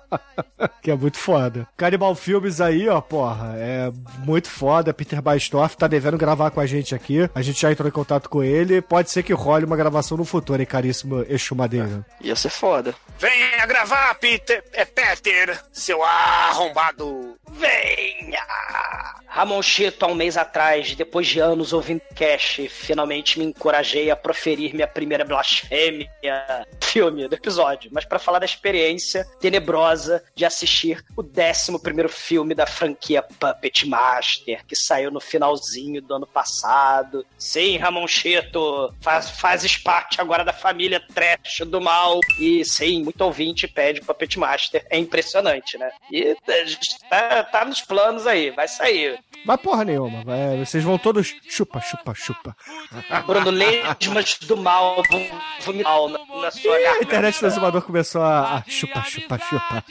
[0.82, 1.66] que é muito foda.
[1.76, 4.92] Canibal Filmes aí, ó, porra, é muito foda.
[4.92, 7.28] Peter Bastoff tá devendo gravar com a gente aqui.
[7.34, 8.82] A gente já entrou em contato com ele.
[8.82, 12.04] Pode ser que role uma gravação no futuro, hein, caríssimo Exu Madeira.
[12.20, 12.94] Ia ser foda.
[13.18, 14.62] Venha gravar, Peter!
[14.72, 17.37] É Peter, seu arrombado!
[17.52, 18.46] Venha!
[19.26, 24.16] Ramon Chito, há um mês atrás, depois de anos ouvindo Cash, finalmente me encorajei a
[24.16, 26.10] proferir minha primeira blasfêmia
[26.82, 32.54] filme do episódio, mas para falar da experiência tenebrosa de assistir o 11 primeiro filme
[32.54, 37.26] da franquia Puppet Master, que saiu no finalzinho do ano passado.
[37.36, 42.20] Sim, Ramon Chito, faz, fazes parte agora da família trash do mal.
[42.40, 44.86] E sim, muito ouvinte pede Puppet Master.
[44.88, 45.90] É impressionante, né?
[46.10, 46.34] E
[47.10, 49.18] tá, tá nos planos aí, vai sair.
[49.44, 50.24] Mas porra nenhuma.
[50.24, 52.56] vai- vocês vão todos chupa, chupa, chupa.
[53.26, 55.26] Bruno Lesmas do mal vão
[55.60, 57.04] vomitar na, na sua A garganta.
[57.04, 59.84] internet do exumador começou a, a chupa, chupa, chupa.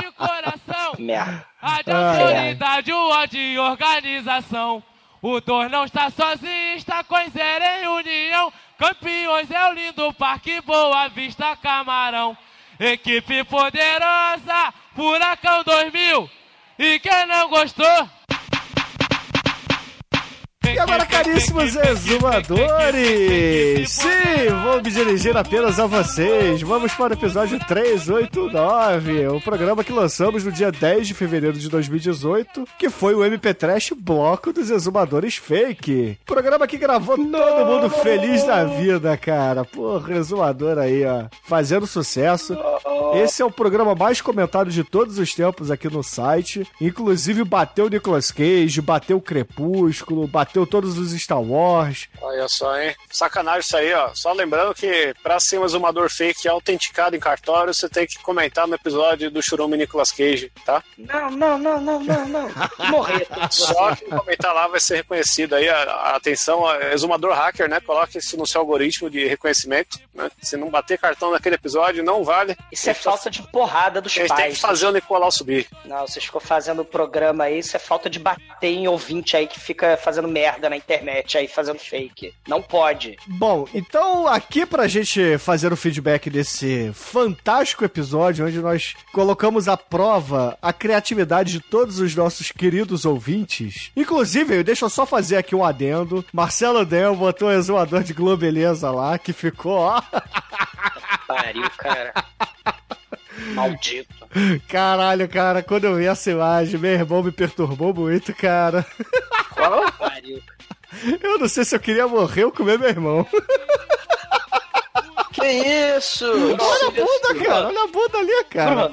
[0.00, 0.94] De coração.
[0.98, 1.46] Merda.
[1.60, 2.20] Ai, ai.
[2.22, 4.82] Autoridade, o ódio e organização.
[5.22, 8.50] O Dor não está sozinho, está com zero em união.
[8.78, 12.34] Campeões é o lindo Parque Boa Vista Camarão.
[12.78, 16.30] Equipe poderosa, Furacão 2000.
[16.82, 18.08] E quem não gostou?
[20.80, 23.90] Agora, caríssimos exumadores!
[23.90, 24.08] Sim,
[24.64, 26.62] vou me dirigir apenas a vocês.
[26.62, 31.68] Vamos para o episódio 389, o programa que lançamos no dia 10 de fevereiro de
[31.68, 36.18] 2018, que foi o MP Trash Bloco dos Exumadores Fake.
[36.24, 39.66] Programa que gravou todo mundo feliz da vida, cara.
[39.66, 42.56] Porra, exumador aí, ó, fazendo sucesso.
[43.14, 46.66] Esse é o programa mais comentado de todos os tempos aqui no site.
[46.80, 52.08] Inclusive, bateu o Nicolas Cage, bateu o Crepúsculo, bateu todos os Star Wars.
[52.22, 52.94] Olha só, hein?
[53.10, 54.10] Sacanagem isso aí, ó.
[54.14, 58.66] Só lembrando que pra ser um exumador fake autenticado em cartório, você tem que comentar
[58.66, 60.82] no episódio do Churume Nicolas Cage, tá?
[60.96, 62.50] Não, não, não, não, não, não.
[62.88, 63.26] Morrer.
[63.50, 65.68] Só que comentar lá vai ser reconhecido aí.
[65.68, 67.80] A, a atenção, ó, exumador hacker, né?
[67.80, 70.30] Coloque isso no seu algoritmo de reconhecimento, né?
[70.40, 72.56] Se não bater cartão naquele episódio, não vale.
[72.70, 74.54] Isso é falta de porrada dos A gente tem pais.
[74.54, 75.66] que fazer o Nicolau subir.
[75.84, 79.46] Não, vocês ficam fazendo o programa aí, isso é falta de bater em ouvinte aí
[79.46, 82.34] que fica fazendo merda na internet aí, fazendo fake.
[82.46, 83.16] Não pode.
[83.26, 89.76] Bom, então aqui pra gente fazer o feedback desse fantástico episódio, onde nós colocamos à
[89.76, 93.90] prova a criatividade de todos os nossos queridos ouvintes.
[93.96, 96.24] Inclusive, deixa eu só fazer aqui um adendo.
[96.32, 100.02] Marcelo Del botou o exumador de Globeleza lá, que ficou, ó.
[101.26, 102.12] Pariu, cara.
[103.54, 104.19] Maldito.
[104.68, 108.86] Caralho, cara, quando eu vi essa imagem, meu irmão me perturbou muito, cara.
[109.50, 109.90] Qual?
[109.92, 110.40] Pariu.
[111.22, 113.26] Eu não sei se eu queria morrer ou comer meu irmão.
[115.32, 115.46] Que
[115.96, 116.26] isso?
[116.26, 117.68] Olha a bunda, cara.
[117.68, 118.92] Olha a bunda ali, cara.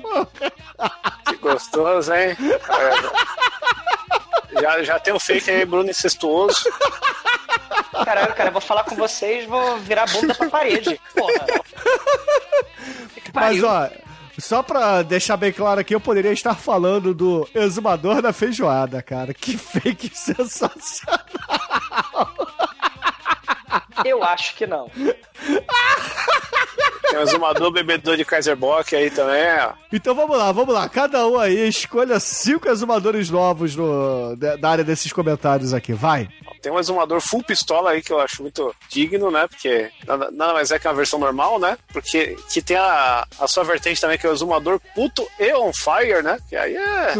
[1.27, 2.37] Que gostoso, hein?
[4.55, 4.61] É.
[4.61, 6.63] Já, já tem o fake aí, Bruno incestuoso.
[8.05, 10.99] Caralho, cara, eu vou falar com vocês, vou virar a bunda pra parede.
[11.15, 11.45] Porra.
[13.33, 13.89] Mas, ó,
[14.39, 19.33] só pra deixar bem claro aqui, eu poderia estar falando do exumador da feijoada, cara.
[19.33, 21.25] Que fake sensacional.
[24.05, 24.89] Eu acho que não.
[27.09, 29.73] Tem o exumador bebedor de Kaiser Bock aí também, ó.
[29.91, 30.87] Então vamos lá, vamos lá.
[30.87, 35.93] Cada um aí escolha cinco exumadores novos no, da área desses comentários aqui.
[35.93, 36.29] Vai.
[36.67, 39.47] Tem um exumador full pistola aí que eu acho muito digno, né?
[39.47, 41.77] Porque nada, nada mais é que uma versão normal, né?
[41.93, 45.71] Porque que tem a, a sua vertente também, que é o exumador puto e on
[45.71, 46.37] fire, né?
[46.49, 47.13] Que aí é.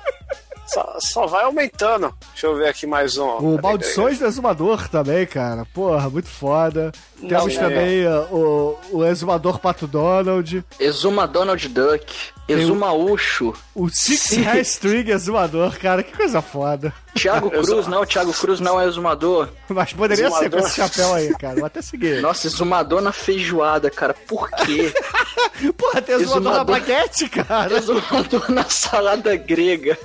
[0.66, 2.10] só, só vai aumentando.
[2.32, 3.36] Deixa eu ver aqui mais um.
[3.36, 5.66] O Maldições do Exumador também, cara.
[5.74, 6.90] Porra, muito foda.
[7.20, 10.62] Temos Não, também o, o Exumador Pato Donald.
[10.78, 12.14] Exuma Donald Duck.
[12.46, 13.52] Exuma Ucho.
[13.74, 14.44] O Six Sim.
[14.44, 16.02] Hair String Exumador, cara.
[16.02, 16.92] Que coisa foda.
[17.14, 19.48] Thiago Cruz, não, Thiago Cruz não é exumador.
[19.68, 20.60] Mas poderia ser com Exumador.
[20.60, 21.54] esse chapéu aí, cara.
[21.56, 22.20] Vou até seguir.
[22.22, 24.14] Nossa, exumador na feijoada, cara.
[24.14, 24.92] Por quê?
[25.76, 26.64] Porra, tem Exumador na Exumador.
[26.80, 27.76] baguete, cara.
[27.78, 29.98] exumador na salada grega.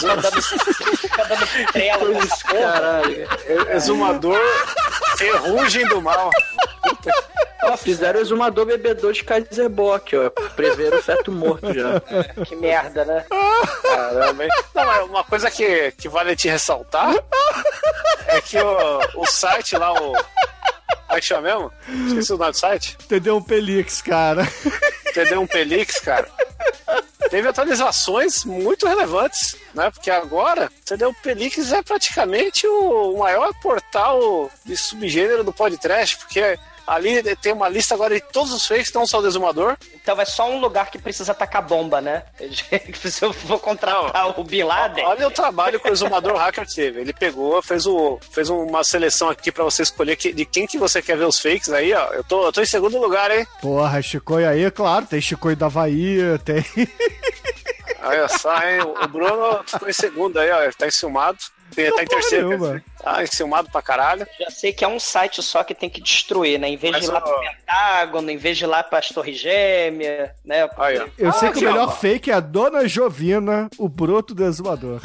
[0.00, 0.42] Dando,
[0.96, 2.26] fica dando trela.
[2.48, 3.28] Caralho.
[3.74, 4.38] Exumador
[5.22, 6.30] ferrugem do mal.
[7.64, 10.30] Ó, fizeram o exumador bebedor de Kaiser Bock, ó.
[10.30, 12.00] Prever o feto morto já.
[12.44, 13.24] Que merda, né?
[13.82, 14.50] Caramba, hein?
[14.74, 17.14] Não, mas uma coisa que, que vale te ressaltar
[18.26, 20.12] é que o, o site lá, o.
[20.12, 21.72] Como é que chama mesmo?
[22.08, 22.96] Esqueci o nome do site.
[23.04, 23.36] Entendeu?
[23.36, 24.42] Um Pelix, cara.
[25.12, 26.28] TD um Pelix, cara.
[27.30, 29.90] Teve atualizações muito relevantes, né?
[29.90, 36.58] Porque agora, CD um Pelix é praticamente o maior portal de subgênero do podcast, porque
[36.86, 39.76] ali tem uma lista agora de todos os fakes que estão só o desumador.
[39.94, 42.24] Então é só um lugar que precisa tacar bomba, né?
[42.94, 45.04] Se eu vou contratar o Bin Laden.
[45.04, 47.00] Olha o trabalho que o exumador hacker teve.
[47.00, 50.78] Ele pegou, fez, o, fez uma seleção aqui pra você escolher que- de quem que
[50.78, 52.12] você quer ver os fakes aí, ó.
[52.12, 53.46] Eu tô, eu tô em segundo lugar, hein?
[53.60, 55.06] Porra, Chicoio aí, claro.
[55.06, 56.64] Tem Chicoio da Havaí, tem.
[58.04, 58.80] Olha só, hein?
[58.82, 60.62] O Bruno ficou em segundo aí, ó.
[60.62, 61.38] Ele tá enciumado.
[61.74, 62.48] Tem, tá em terceiro.
[62.48, 62.82] nenhuma.
[63.02, 64.26] Tá enciumado pra caralho.
[64.38, 66.68] Já sei que é um site só que tem que destruir, né?
[66.68, 69.08] Em vez Mas, de ir lá ó, pro Pentágono, em vez de ir lá pras
[69.08, 70.68] Torres Gêmeas, né?
[70.78, 71.06] Aí, ó.
[71.18, 71.90] Eu Ah, sei que o melhor ó.
[71.90, 75.00] fake é a Dona Jovina, o broto do exumador.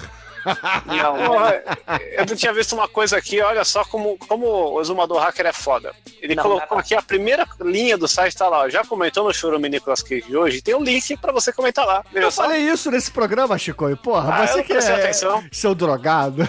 [0.86, 1.64] Não, Porra,
[2.12, 5.54] eu não tinha visto uma coisa aqui, olha só como, como o exumador hacker é
[5.54, 5.93] foda.
[6.22, 6.80] Ele Não, colocou não.
[6.80, 10.24] aqui a primeira linha do site, tá lá, ó, já comentou no Churume Nicolas Cage
[10.24, 12.04] de hoje, tem um link pra você comentar lá.
[12.14, 12.43] Eu só?
[12.43, 13.98] falei isso nesse programa, Chicoio.
[13.98, 15.43] Porra, Ah, você eu que prestei é atenção.
[15.52, 16.48] seu drogado.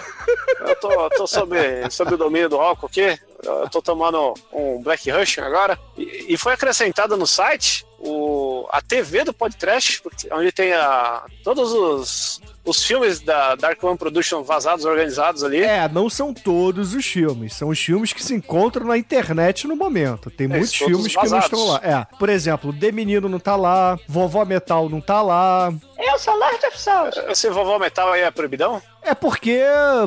[0.59, 1.55] Eu tô, tô sob,
[1.89, 3.17] sob o domínio do álcool aqui.
[3.43, 5.79] Eu tô tomando um Black Russian agora.
[5.97, 11.71] E, e foi acrescentado no site o, a TV do podcast, onde tem a, todos
[11.71, 15.61] os, os filmes da Dark One Production vazados, organizados ali.
[15.61, 17.53] É, não são todos os filmes.
[17.53, 20.29] São os filmes que se encontram na internet no momento.
[20.29, 21.81] Tem muitos todos filmes que não estão lá.
[21.83, 25.73] É, por exemplo, The Menino não tá lá, Vovó Metal não tá lá.
[25.97, 27.17] Eu sou Lord of Souls.
[27.27, 28.81] Esse vovó metal aí é proibidão?
[29.09, 29.59] É porque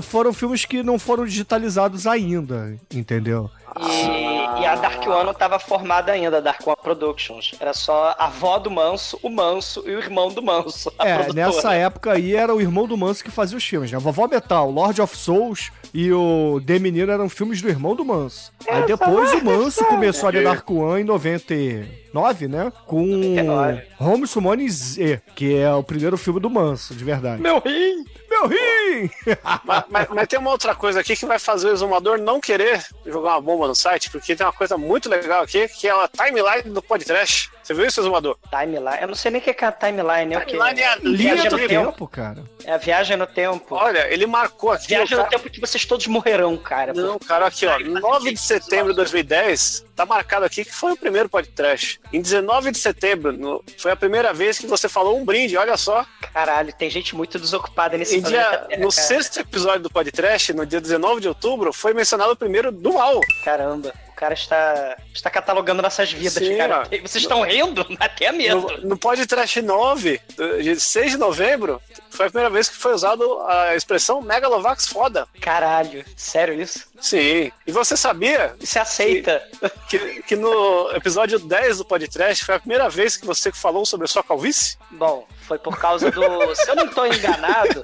[0.02, 3.50] foram filmes que não foram digitalizados ainda, entendeu?
[3.80, 7.52] E, e a Dark One não tava formada ainda, a Dark One Productions.
[7.58, 10.92] Era só a avó do Manso, o Manso e o irmão do Manso.
[10.98, 11.46] a É, produtora.
[11.46, 13.98] nessa época aí era o irmão do Manso que fazia os filmes, né?
[13.98, 18.52] Vovó Metal, Lord of Souls e o The Menino eram filmes do irmão do Manso.
[18.68, 22.72] Aí depois o Manso começou a Dark One em 99, né?
[22.86, 23.82] Com 99.
[24.00, 27.40] Home Summoning Z, que é o primeiro filme do Manso, de verdade.
[27.42, 28.04] Meu rim!
[28.30, 29.10] Meu rim!
[29.64, 32.82] mas, mas- mas tem uma outra coisa aqui que vai fazer o exumador não querer
[33.06, 36.08] jogar uma bomba no site, porque tem uma coisa muito legal aqui, que é a
[36.08, 37.50] timeline do podcast.
[37.62, 38.36] Você viu isso, exumador?
[38.50, 38.98] Timeline.
[39.00, 40.34] Eu não sei nem o que é a timeline.
[40.34, 40.46] É o?
[40.46, 41.84] Timeline é a linha Viagem do no tempo.
[41.92, 42.08] tempo.
[42.08, 42.44] cara.
[42.64, 43.74] É a viagem no tempo.
[43.74, 44.88] Olha, ele marcou aqui.
[44.88, 46.92] Viagem no cara- tempo que vocês todos morrerão, cara.
[46.92, 47.78] Não, cara, aqui, ó.
[47.78, 52.00] 9 de setembro de 2010, tá marcado aqui que foi o primeiro podcast.
[52.12, 55.76] Em 19 de setembro, no- foi a primeira vez que você falou um brinde, olha
[55.76, 56.04] só.
[56.32, 58.90] Caralho, tem gente muito desocupada nesse dia, Terra, no cara.
[58.90, 63.20] sexto episódio do podcast, no dia 19 de outubro, foi mencionado o primeiro do mal.
[63.44, 63.92] Caramba,
[64.22, 66.84] cara está, está catalogando nossas vidas, Sim, cara.
[66.84, 67.84] Vocês estão rindo?
[67.98, 68.60] Até medo.
[68.60, 70.20] No, no podcast 9,
[70.62, 75.26] de 6 de novembro, foi a primeira vez que foi usado a expressão Megalovax foda.
[75.40, 76.84] Caralho, sério isso?
[77.00, 77.50] Sim.
[77.66, 79.42] E você sabia Você aceita?
[79.88, 84.04] que, que no episódio 10 do podcast foi a primeira vez que você falou sobre
[84.04, 84.76] a sua calvície?
[84.90, 86.54] Bom, foi por causa do.
[86.54, 87.82] Se eu não tô enganado,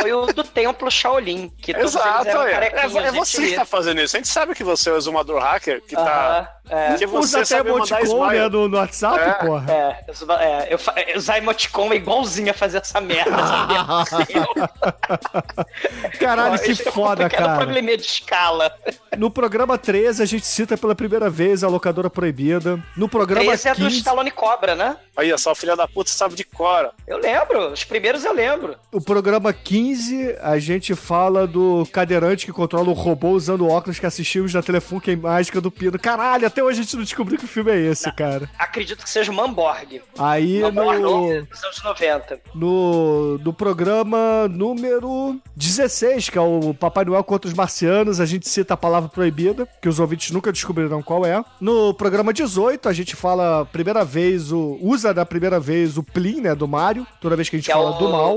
[0.00, 1.48] foi o do templo Shaolin.
[1.60, 2.52] Que todos eles Exato, eram é.
[2.52, 3.56] É, é você que vê.
[3.56, 4.16] tá fazendo isso.
[4.16, 6.56] A gente sabe que você é o exumador hacker que Aham, tá.
[6.68, 6.94] é.
[6.94, 9.32] Que Usa você até sabe mandar emoticon, né, no, no WhatsApp, É.
[9.46, 9.72] porra.
[9.72, 13.30] É, eu, é, eu, fa- usar emoticon é igualzinho a fazer essa merda.
[16.18, 17.58] Caralho, que é foda, pequeno cara.
[17.58, 18.72] probleminha de escala.
[19.16, 22.82] No programa 13, a gente cita pela primeira vez a locadora proibida.
[22.96, 24.96] No programa 13 é do 15, Stallone Cobra, né?
[25.16, 26.92] Aí, só filha da puta sabe de cora.
[27.06, 28.76] Eu lembro, os primeiros eu lembro.
[28.92, 34.06] o programa 15, a gente fala do cadeirante que controla o robô usando óculos que
[34.06, 35.98] assistimos na Telefunken Mágica do Pino.
[35.98, 38.48] Caralho, até hoje a gente não descobriu que filme é esse, cara.
[38.58, 40.02] Acredito que seja o Mamborg.
[40.18, 42.40] Aí Mamborg no, dos anos 90.
[42.54, 48.48] no, no programa número 16, que é o Papai Noel contra os Marcianos, a gente
[48.48, 51.44] cita a palavra proibida, que os ouvintes nunca descobrirão qual é.
[51.60, 56.40] No programa 18, a gente fala primeira vez, o usa da primeira vez o Plin,
[56.40, 58.34] né, do Mario, toda vez que a gente Que é, fala o, do mal.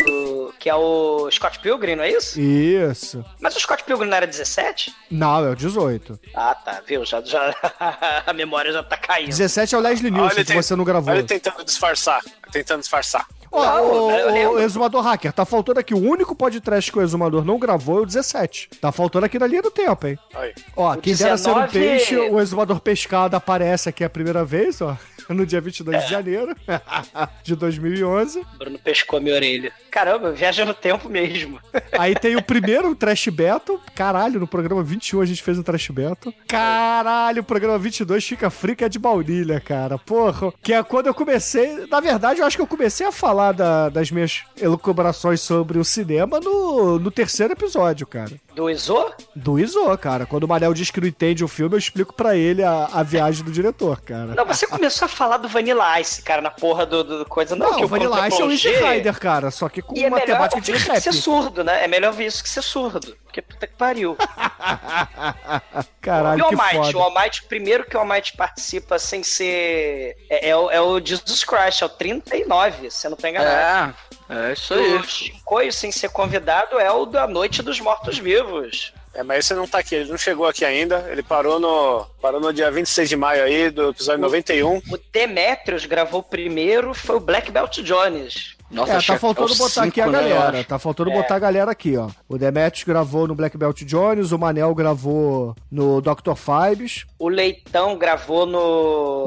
[0.64, 2.40] Que é o Scott Pilgrim, não é isso?
[2.40, 3.26] Isso.
[3.42, 4.96] Mas o Scott Pilgrim não era 17?
[5.12, 6.18] Não, é o 18.
[6.34, 7.04] Ah, tá, viu?
[7.04, 7.54] Já, já...
[8.26, 9.28] a memória já tá caindo.
[9.28, 11.12] 17 é o Leslie Nielsen, que tem- você não gravou.
[11.12, 12.22] Olha ele tentando disfarçar.
[12.50, 13.28] Tentando disfarçar.
[13.52, 14.54] Ó, eu lembro.
[14.54, 15.94] ô, Exumador Hacker, tá faltando aqui.
[15.94, 18.70] O único podcast que o Exumador não gravou é o 17.
[18.80, 20.18] Tá faltando aqui na linha do tempo, hein?
[20.34, 20.54] Aí.
[20.78, 24.46] Ó, O quem dera ser um 19 peixe, o Exumador Pescado aparece aqui a primeira
[24.46, 24.98] vez, ó.
[25.34, 26.00] No dia 22 É.
[26.06, 26.56] de janeiro
[27.44, 28.44] de 2011.
[28.58, 29.72] Bruno pescou minha orelha.
[29.90, 31.60] Caramba, viaja no tempo mesmo.
[31.98, 33.80] Aí tem o primeiro Trash Battle.
[33.96, 36.34] Caralho, no programa 21 a gente fez um Trash Battle.
[36.48, 39.98] Caralho, o programa 22 fica frica de baunilha, cara.
[39.98, 41.86] Porra, que é quando eu comecei...
[41.90, 45.84] Na verdade, eu acho que eu comecei a falar da- das minhas elucubrações sobre o
[45.84, 48.32] cinema no, no terceiro episódio, cara.
[48.56, 49.12] Do Iso?
[49.36, 50.26] Do Iso, cara.
[50.26, 53.04] Quando o Manel diz que não entende o filme, eu explico pra ele a, a
[53.04, 54.34] viagem do diretor, cara.
[54.36, 57.56] Não, você começou a falar do Vanilla Ice, cara, na porra do, do coisa.
[57.56, 59.52] Não, Não, que o Vanilla Ice é o Easy Rider, cara.
[59.52, 61.00] Só que com E é uma melhor temática de rap.
[61.00, 61.84] ser surdo, né?
[61.84, 63.16] É melhor ouvir isso que ser surdo.
[63.24, 64.18] Porque puta que pariu.
[66.02, 66.76] Caralho, e o Almighty?
[66.76, 66.98] foda.
[66.98, 70.16] O Almighty, primeiro que o Almighty participa sem ser.
[70.30, 73.94] É, é o, é o Jesus Christ, é o 39, se eu não tô enganado.
[74.12, 74.96] É, é isso aí.
[74.96, 78.94] O Chicoio, sem ser convidado, é o da Noite dos Mortos-Vivos.
[79.14, 81.08] É, mas esse não tá aqui, ele não chegou aqui ainda.
[81.10, 84.78] Ele parou no, parou no dia 26 de maio aí, do episódio 91.
[84.78, 88.56] O Demetrius gravou primeiro, foi o Black Belt Jones.
[88.74, 90.58] Nossa, É, tá que faltando é botar aqui a cinco, né, galera.
[90.60, 90.68] acho.
[90.68, 91.14] Tá faltando É.
[91.14, 92.10] botar a galera aqui, ó.
[92.28, 96.34] O Demetrius gravou no Black Belt Jones, o Manel gravou no Dr.
[96.36, 98.60] Fibes, O Leitão gravou no.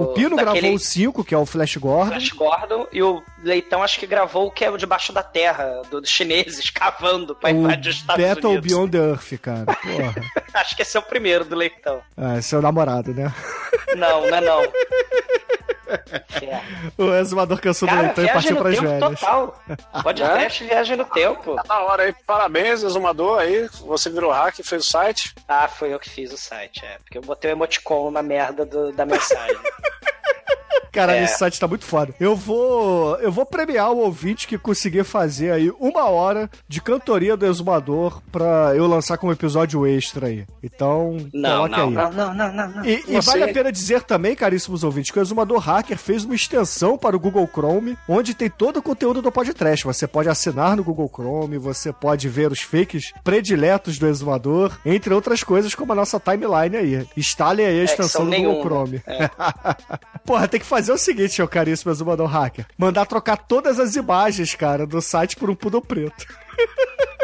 [0.02, 2.10] o Pino daquele gravou o 5, que é o Flash Gordon.
[2.10, 2.86] Flash Gordon.
[2.92, 6.10] E o Leitão acho que gravou o que é o Debaixo da Terra, do- dos
[6.10, 8.66] chineses cavando pra O invadir os Estados Battle Unidos.
[8.72, 9.64] Beyond the Earth, cara.
[9.80, 10.14] Porra.
[10.54, 12.00] Acho que esse é o primeiro do Leitão.
[12.16, 13.32] Ah, seu namorado, né?
[13.96, 14.62] Não, não é não.
[15.86, 16.60] É.
[16.98, 19.20] O exumador cansou do leitão e viagem partiu no pras tempo velhas.
[19.20, 19.62] total.
[20.02, 21.54] Podcast viagem no tempo.
[21.56, 23.68] Tá na hora aí, parabéns, exumador aí.
[23.86, 25.34] Você virou hack, fez o site.
[25.48, 26.98] Ah, foi eu que fiz o site, é.
[26.98, 29.56] Porque eu botei o emoticon na merda do- da mensagem.
[30.92, 31.24] Caralho, É.
[31.24, 32.14] esse site tá muito foda.
[32.18, 37.36] Eu vou, eu vou premiar o ouvinte que conseguir fazer aí uma hora de cantoria
[37.36, 40.46] do Exumador pra eu lançar como episódio extra aí.
[40.62, 41.94] Então, Não, coloque não, aí.
[41.94, 42.84] não, não, não, não, não.
[42.84, 46.24] E, e Você- vale a pena dizer também, caríssimos ouvintes, que o Exumador Hacker fez
[46.24, 49.84] uma extensão para o Google Chrome, onde tem todo o conteúdo do podcast.
[49.84, 55.12] Você pode assinar no Google Chrome, você pode ver os fakes prediletos do Exumador, entre
[55.12, 57.06] outras coisas, como a nossa timeline aí.
[57.16, 58.62] Instale aí a que extensão são do Google nenhuma.
[58.64, 59.02] Chrome.
[60.24, 62.66] Porra, tem que fazer o seguinte, meu caríssimo Exumador Hacker.
[62.76, 66.26] Mandar trocar todas as imagens, cara, do site por um poodle preto.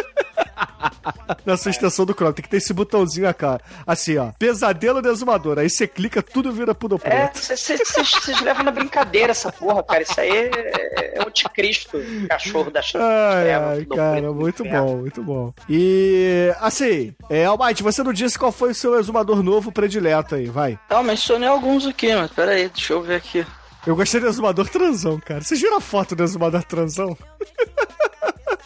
[1.45, 2.35] Na sua extensão do Chrome.
[2.35, 3.59] Tem que ter esse botãozinho aqui, ó.
[3.87, 4.31] Assim, ó.
[4.39, 5.59] Pesadelo do exumador.
[5.59, 7.39] Aí você clica, tudo vira poodle É, preto.
[7.39, 10.03] vocês levam na brincadeira essa porra, cara.
[10.03, 11.99] Isso aí é, é anticristo,
[12.29, 15.53] cachorro da Ai, treva, ai, cara, muito bom, muito bom.
[15.69, 20.47] E, assim, é, Almighty, você não disse qual foi o seu exumador novo predileto aí,
[20.47, 20.79] vai.
[20.91, 23.47] Não, mencionei alguns aqui, mas pera aí, deixa eu ver aqui.
[23.87, 25.41] Eu gostei do exumador transão, cara.
[25.41, 27.17] Vocês viram a foto do exumador transão?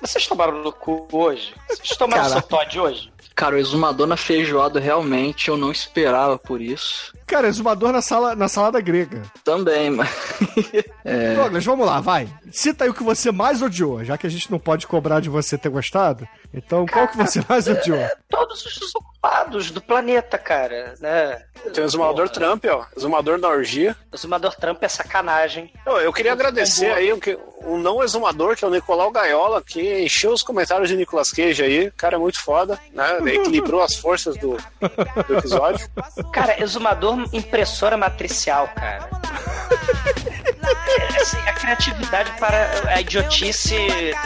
[0.00, 1.54] Vocês tomaram no cu hoje?
[1.68, 2.40] Vocês tomaram Caraca.
[2.40, 3.12] seu Todd hoje?
[3.34, 7.12] Cara, o exumador na feijoada realmente eu não esperava por isso.
[7.26, 9.22] Cara, exumador na, sala, na salada grega.
[9.44, 10.08] Também, mas.
[11.04, 12.28] é, Douglas, vamos lá, vai.
[12.50, 15.28] Cita aí o que você mais odiou, já que a gente não pode cobrar de
[15.28, 16.26] você ter gostado.
[16.54, 17.98] Então, qual que você mais odiou?
[18.30, 21.42] Todos os desocupados do planeta, cara, né?
[21.74, 22.86] Tem o Exumador Trump, ó.
[22.96, 23.94] Exumador da orgia.
[24.10, 25.70] O Exumador Trump é sacanagem.
[25.84, 29.62] Eu, eu queria agradecer aí o que- um não exumador, que é o Nicolau Gaiola,
[29.62, 31.88] que encheu os comentários de Nicolas Cage aí.
[31.88, 33.18] O cara é muito foda, né?
[33.26, 34.56] Equilibrou as forças do,
[35.26, 35.88] do episódio.
[36.32, 39.08] Cara, exumador impressora matricial, cara.
[40.88, 43.76] É, assim, a criatividade para a idiotice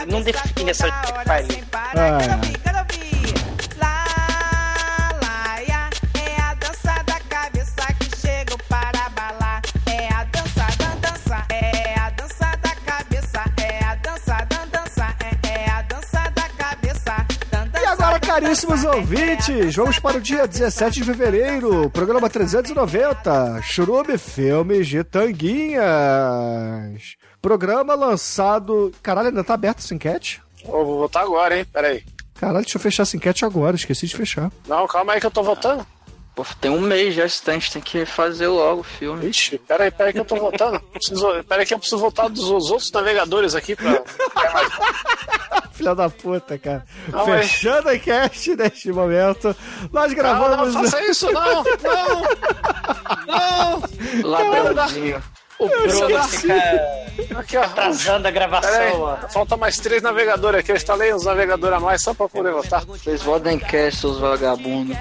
[0.07, 0.87] não define essa
[1.25, 1.57] pariu.
[18.41, 25.83] Caríssimos ouvintes, vamos para o dia 17 de fevereiro, programa 390, Churume Filmes de Tanguinhas.
[27.39, 28.91] Programa lançado...
[29.03, 30.41] Caralho, ainda tá aberto essa enquete?
[30.65, 31.65] Ó, vou votar agora, hein?
[31.65, 32.03] Pera aí.
[32.33, 34.51] Caralho, deixa eu fechar essa enquete agora, esqueci de fechar.
[34.67, 35.85] Não, calma aí que eu tô votando.
[36.35, 39.27] Pô, tem um mês já, esse a gente tem que fazer logo o filme.
[39.27, 40.79] Ixi, pera aí, pera aí que eu tô votando.
[40.79, 44.01] Preciso, pera aí que eu preciso votar dos os outros navegadores aqui pra...
[45.73, 46.85] Filha da puta, cara.
[47.07, 49.55] Não, mas- Fechando a enquete neste momento,
[49.91, 50.73] nós Não, gravamos...
[50.75, 51.63] não faça isso, não!
[51.63, 52.21] Não!
[53.27, 53.83] Não!
[54.29, 55.23] Ladrãozinho.
[55.61, 55.69] O
[56.07, 57.01] Bruno fica
[57.35, 57.61] Aqui, ó.
[57.63, 59.17] atrasando a gravação, ó.
[59.27, 60.71] falta mais três navegadores aqui.
[60.71, 62.83] Eu instalei uns navegadores a mais só pra poder votar.
[62.85, 64.95] Vocês votam em cast, seus vagabundos.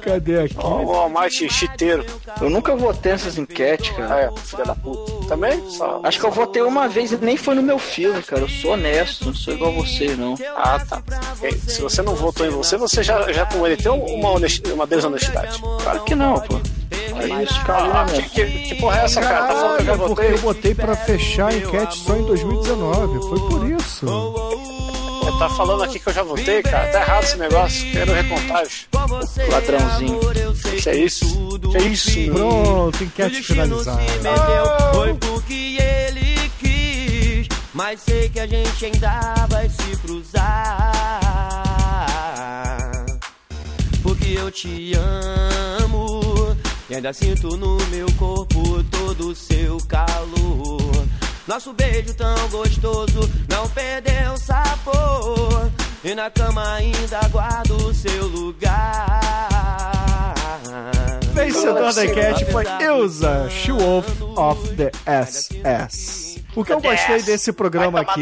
[0.00, 0.54] Cadê aqui?
[0.58, 2.04] Ó, o Almighty chiteiro.
[2.40, 4.20] Eu nunca votei nessas enquetes, cara.
[4.20, 5.26] É, filha da puta.
[5.28, 5.68] Também?
[5.70, 6.00] Só...
[6.04, 8.42] Acho que eu votei uma vez e nem foi no meu filme, cara.
[8.42, 10.36] Eu sou honesto, não sou igual vocês, não.
[10.56, 11.02] Ah, tá.
[11.66, 15.60] Se você não votou em você, você já, já cometeu uma, honesti- uma desonestidade.
[15.82, 16.60] Claro que não, pô.
[16.90, 18.02] É isso, cara.
[18.02, 19.46] Ah, que, que, que porra é essa, cara?
[19.46, 20.34] Tá falando que eu já Caralho, porque votei?
[20.34, 24.06] eu botei pra fechar a enquete só em 2019, foi por isso.
[25.38, 26.92] Tá falando aqui que eu já votei, cara?
[26.92, 27.92] Tá errado esse negócio.
[27.92, 28.86] Quero recontagem.
[29.50, 30.20] Ladrãozinho.
[30.82, 31.58] Que é isso?
[31.70, 32.10] Que é isso?
[32.32, 34.00] Pronto, enquete finalizada.
[34.92, 40.90] Foi porque ele quis, mas sei que a gente ainda vai se cruzar.
[44.02, 46.29] Porque eu te amo
[46.90, 51.06] e ainda sinto no meu corpo todo o seu calor.
[51.46, 55.70] Nosso beijo tão gostoso não perdeu sabor.
[56.02, 59.20] E na cama ainda guardo o seu lugar.
[61.32, 66.42] Vencedor da enquete foi Ilza, She Wolf of the SS.
[66.56, 68.20] O que eu gostei desse programa aqui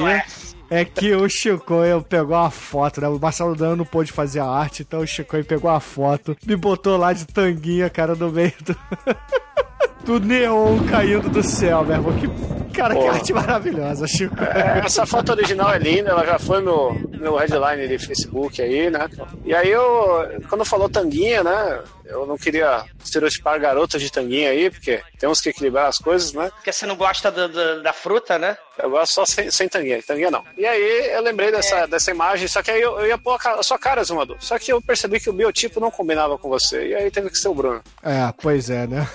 [0.70, 3.08] é que o Chicoio pegou a foto, né?
[3.08, 6.56] O Marcelo Dan não pôde fazer a arte, então o Chicoio pegou a foto, me
[6.56, 8.76] botou lá de tanguinha, cara, no meio do.
[10.04, 12.12] do neon caindo do céu, meu irmão.
[12.14, 14.36] Que, cara, que arte maravilhosa, Chico.
[14.42, 18.90] É, Essa foto original é linda, ela já foi meu, meu headline de Facebook aí,
[18.90, 19.06] né?
[19.44, 21.80] E aí eu, quando falou tanguinha, né?
[22.08, 26.50] Eu não queria estereotipar garotas de tanguinha aí, porque temos que equilibrar as coisas, né?
[26.54, 28.56] Porque você não gosta do- do- da fruta, né?
[28.78, 30.44] Eu gosto só sem, sem tanguinha, tanguinha não.
[30.56, 33.50] E aí eu lembrei dessa, dessa imagem, só que aí eu, eu ia pôr a,
[33.54, 34.36] a sua cara, Zumador.
[34.40, 37.36] Só que eu percebi que o biotipo não combinava com você, e aí teve que
[37.38, 37.82] ser o Bruno.
[38.02, 39.06] É, pois é, né?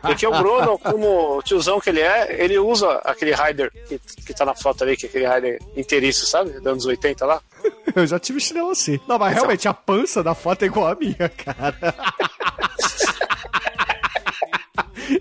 [0.00, 4.34] Porque o Bruno, como o tiozão que ele é, ele usa aquele rider que, que
[4.34, 6.50] tá na foto ali, que é aquele rider inteiriço, sabe?
[6.52, 7.40] Dos anos 80 lá.
[7.94, 8.98] Eu já tive chinelo assim.
[9.06, 11.76] Não, mas realmente a pança da foto é igual a minha, cara.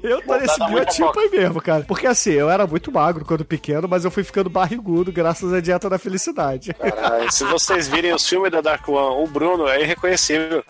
[0.03, 1.83] Eu tô nesse muito biotipo aí mesmo, cara.
[1.83, 5.59] Porque assim, eu era muito magro quando pequeno, mas eu fui ficando barrigudo graças à
[5.59, 6.73] dieta da felicidade.
[6.73, 10.63] Caralho, se vocês virem os filmes da Dark One, o Bruno é irreconhecível.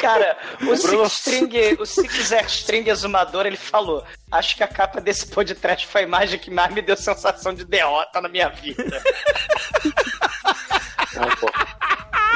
[0.00, 5.00] Cara, o Bruno- Six String, o Six String exumador, ele falou: Acho que a capa
[5.00, 9.02] desse podcast foi a imagem que mais me deu sensação de derrota na minha vida.
[11.16, 11.50] Ah, pô.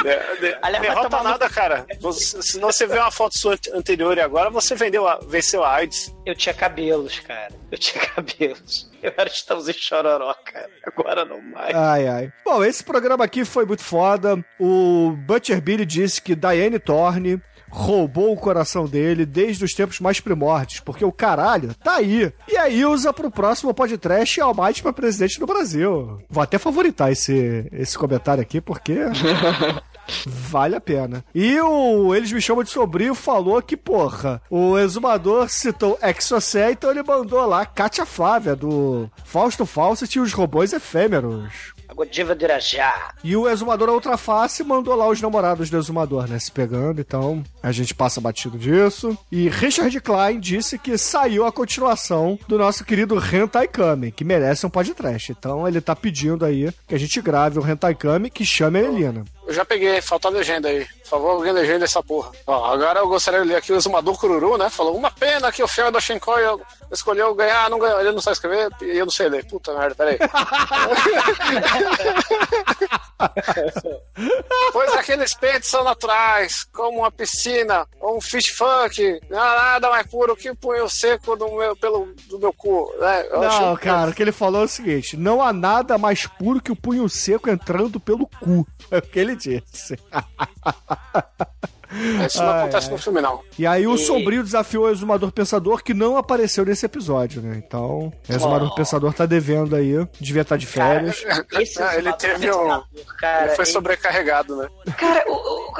[0.05, 1.85] De, de, derrota nada, cara.
[1.99, 5.63] Você, se você vê uma foto sua ante- anterior e agora, você vendeu a, venceu
[5.63, 6.13] a AIDS.
[6.25, 7.53] Eu tinha cabelos, cara.
[7.71, 8.89] Eu tinha cabelos.
[9.01, 10.69] Eu era Estãozinho Chororó, cara.
[10.85, 11.75] Agora não mais.
[11.75, 12.33] Ai, ai.
[12.43, 14.43] Bom, esse programa aqui foi muito foda.
[14.59, 17.41] O Butcher Billy disse que Diane Thorne
[17.75, 22.31] roubou o coração dele desde os tempos mais primórdios, porque o caralho tá aí.
[22.47, 26.21] E aí usa pro próximo podcast Almighty pra presidente do Brasil.
[26.29, 28.95] Vou até favoritar esse, esse comentário aqui, porque...
[30.25, 31.23] Vale a pena.
[31.33, 36.91] E o Eles Me Chamam de Sobrinho falou que, porra, o exumador citou Exocé, então
[36.91, 41.73] ele mandou lá Kátia Flávia, do Fausto Fawcett e os robôs efêmeros.
[41.87, 43.13] A Godiva de Irajá.
[43.23, 46.39] E o exumador Outra Face mandou lá os namorados do exumador, né?
[46.39, 49.17] Se pegando, então a gente passa batido disso.
[49.31, 54.65] E Richard Klein disse que saiu a continuação do nosso querido Hentai Kami, que merece
[54.65, 55.31] um podcast.
[55.31, 58.83] Então ele tá pedindo aí que a gente grave o Hentai Kami que chame a
[58.83, 59.23] Elina.
[59.47, 60.85] Eu já peguei, falta a legenda aí.
[60.85, 62.31] Por favor, alguém legenda essa porra.
[62.47, 64.69] Ó, agora eu gostaria de ler aqui o Exumador Cururu, né?
[64.69, 66.41] Falou, uma pena que o filme da Shinkoi
[66.91, 67.99] escolheu ganhar, não ganhou.
[67.99, 69.45] Ele não sabe escrever e eu não sei ler.
[69.45, 70.17] Puta merda, peraí.
[74.71, 79.19] pois aqueles peitos são naturais, como uma piscina ou um fish funk.
[79.29, 82.93] Não há nada mais puro que o punho seco do meu, pelo, do meu cu.
[82.99, 83.27] Né?
[83.29, 86.61] Eu Não, cara, o que ele falou é o seguinte: não há nada mais puro
[86.61, 88.67] que o punho seco entrando pelo cu.
[88.91, 89.97] É o que ele disse.
[92.25, 92.91] Isso não Ai, acontece ai.
[92.93, 93.41] no filme, não.
[93.57, 97.61] E aí o E- Sombrio desafiou o Exumador Pensador, que não apareceu nesse episódio, né?
[97.65, 98.75] Então, o Exumador Oh.
[98.75, 101.23] Pensador tá devendo aí, devia estar de férias.
[101.79, 102.81] Ah, ele teve um.
[103.19, 104.67] Cara, ele foi ele- sobrecarregado, né?
[104.97, 105.73] Cara, o- o-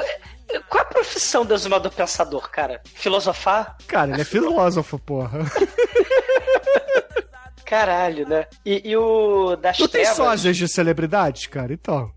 [0.68, 2.80] qual a profissão do exumador pensador, cara?
[2.94, 3.76] Filosofar?
[3.86, 5.40] Cara, ele é filósofo, porra.
[7.64, 8.46] Caralho, né?
[8.64, 10.16] E, e o das Não tem trevas.
[10.16, 11.72] sósias de celebridades, cara?
[11.72, 12.10] Então.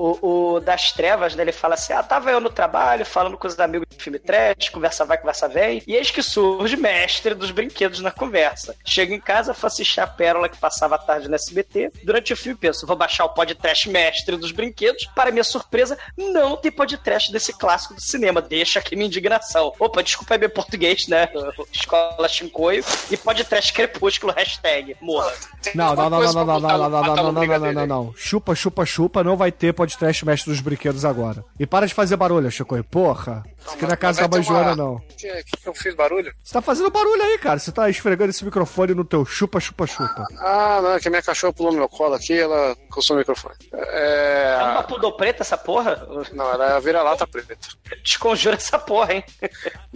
[0.00, 3.46] O, o das trevas, né, ele fala assim: Ah, tava eu no trabalho, falando com
[3.46, 5.82] os amigos de filme trash, conversa vai, conversa vem.
[5.86, 8.74] E eis que surge mestre dos brinquedos na conversa.
[8.82, 11.92] Chego em casa, faço assistir a pérola que passava a tarde no SBT.
[12.02, 15.04] Durante o filme, penso: vou baixar o podcast mestre dos brinquedos.
[15.14, 18.40] Para minha surpresa, não tem podcast desse clássico do cinema.
[18.40, 19.74] Deixa aqui minha indignação.
[19.78, 21.28] Opa, desculpa aí meu português, né?
[21.70, 22.82] Escola Chincoio.
[23.10, 24.96] E podcast crepúsculo, hashtag.
[24.98, 25.32] Morra.
[25.74, 28.14] Não, não, não, não, não, não, não, não, não, não, não, não, não.
[28.16, 29.89] Chupa, chupa, chupa, não vai ter podcast
[30.24, 31.44] mestre dos brinquedos agora.
[31.58, 32.82] E para de fazer barulho, Chico.
[32.84, 33.44] Porra.
[33.76, 34.98] Isso aqui é casa da ter uma- não.
[35.16, 36.32] Que, que, que eu fiz barulho?
[36.42, 37.58] Você tá fazendo barulho aí, cara.
[37.58, 40.26] Você tá esfregando esse microfone no teu chupa, chupa, chupa.
[40.38, 43.18] Ah, não, é que a minha cachorra pulou no meu colo aqui ela coçou o
[43.18, 43.54] microfone.
[43.72, 44.82] É uma É.
[44.84, 46.06] pudor preta essa porra?
[46.32, 47.56] Não, era a vira-lata preta.
[48.02, 49.24] Desconjura essa porra, hein?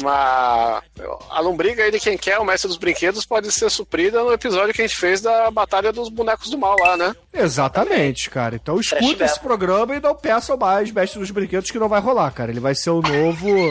[0.03, 0.83] Mas
[1.31, 4.75] a lombriga aí de quem quer, o mestre dos brinquedos, pode ser suprida no episódio
[4.75, 7.15] que a gente fez da Batalha dos Bonecos do Mal lá, né?
[7.33, 8.57] Exatamente, cara.
[8.57, 12.01] Então escuta Trash esse programa e não peça mais Mestre dos Brinquedos que não vai
[12.01, 12.51] rolar, cara.
[12.51, 13.64] Ele vai ser o novo.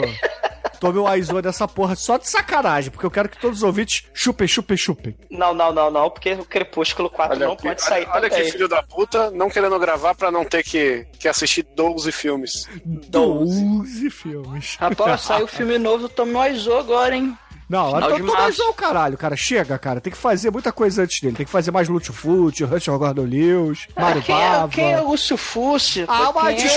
[0.80, 4.04] Tome o Aizo dessa porra só de sacanagem, porque eu quero que todos os ouvintes
[4.12, 5.16] chupem, chupem, chupem.
[5.30, 8.44] Não, não, não, não, porque o Crepúsculo 4 não aqui, pode sair olha, olha que
[8.44, 12.68] filho da puta, não querendo gravar pra não ter que, que assistir 12 filmes.
[12.84, 14.76] 12 filmes.
[14.76, 17.34] Rapaz, saiu filme novo do Tommy Wiseau agora, hein?
[17.68, 18.62] Não, Final então de tô mais março.
[18.62, 19.36] não, caralho, cara.
[19.36, 20.00] Chega, cara.
[20.00, 21.36] Tem que fazer muita coisa antes dele.
[21.36, 24.68] Tem que fazer mais Lute Fute, Russell Gordon Lewis, Mario quem, é, Bava.
[24.68, 26.04] quem é o Lúcio Fussi?
[26.06, 26.68] Ah, mas quem, é,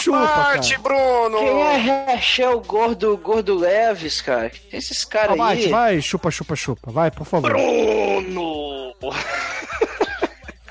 [0.00, 0.82] chupa, parte, cara.
[0.82, 1.38] Bruno!
[1.38, 4.50] quem é Rachel Gordo, Gordo Leves, cara?
[4.72, 5.70] É esses caras Almighty, aí?
[5.70, 6.90] vai, chupa, chupa, chupa.
[6.90, 7.50] Vai, por favor.
[7.50, 8.94] Bruno!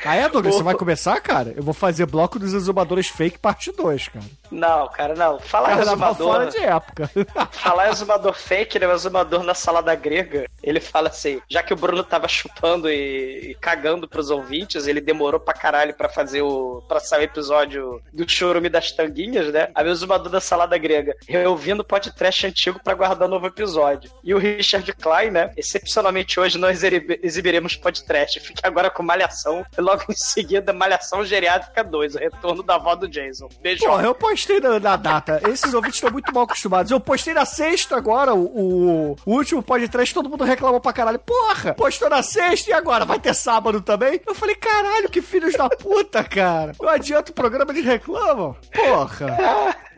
[0.05, 0.55] Ah, é, Douglas?
[0.55, 1.53] Você vai começar, cara?
[1.55, 4.25] Eu vou fazer bloco dos exumadores fake parte 2, cara.
[4.53, 5.39] Não, cara, não.
[5.39, 6.51] Falar Carnaval fora exumador.
[6.51, 7.11] de época.
[7.51, 8.87] Falar exumador fake, né?
[8.87, 13.51] O exumador na salada grega, ele fala assim: já que o Bruno tava chupando e,
[13.51, 16.83] e cagando pros ouvintes, ele demorou pra caralho pra fazer o.
[16.87, 19.69] pra sair o episódio do chorume das tanguinhas, né?
[19.73, 24.11] Aí o exumador da salada grega, reouvindo o podcast antigo pra guardar o novo episódio.
[24.23, 25.51] E o Richard Klein, né?
[25.57, 28.39] Excepcionalmente hoje nós exibi- exibiremos podcast.
[28.39, 29.65] Fique agora com Malhação.
[29.77, 33.49] E logo em seguida, Malhação Geriátrica 2, o retorno da avó do Jason.
[33.61, 33.83] Beijo.
[33.85, 35.41] Porra, eu postei na, na data.
[35.49, 36.91] Esses ouvintes estão muito mal acostumados.
[36.91, 41.19] Eu postei na sexta agora, o, o, o último podcast, todo mundo reclamou pra caralho.
[41.19, 44.21] Porra, postou na sexta e agora vai ter sábado também?
[44.25, 46.73] Eu falei, caralho, que filhos da puta, cara.
[46.79, 48.55] Eu adianto o programa, eles reclamam.
[48.73, 49.75] Porra.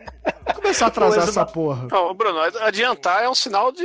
[0.56, 1.88] Começar a atrasar Mas, essa porra.
[1.92, 3.84] Não, Bruno, adiantar é um sinal de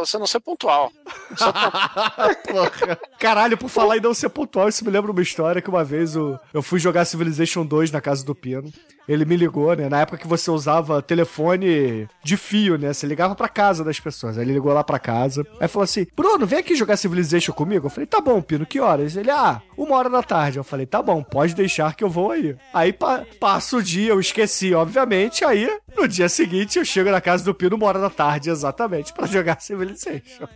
[0.00, 0.92] você não ser pontual.
[2.48, 2.98] Porra.
[3.18, 6.14] Caralho, por falar em não ser pontual, isso me lembra uma história que uma vez
[6.14, 8.72] eu, eu fui jogar Civilization 2 na casa do Pino.
[9.06, 9.88] Ele me ligou, né?
[9.88, 12.92] Na época que você usava telefone de fio, né?
[12.92, 14.38] Você ligava pra casa das pessoas.
[14.38, 15.46] Aí ele ligou lá pra casa.
[15.60, 17.86] Aí falou assim: Bruno, vem aqui jogar Civilization comigo.
[17.86, 19.14] Eu falei: tá bom, Pino, que horas?
[19.14, 20.56] Ele, ah, uma hora da tarde.
[20.56, 22.56] Eu falei: tá bom, pode deixar que eu vou aí.
[22.72, 25.44] Aí pa passa o dia, eu esqueci, obviamente.
[25.44, 25.63] Aí,
[25.96, 29.26] no dia seguinte, eu chego na casa do Pino uma hora da tarde, exatamente, pra
[29.26, 30.46] jogar Civilization.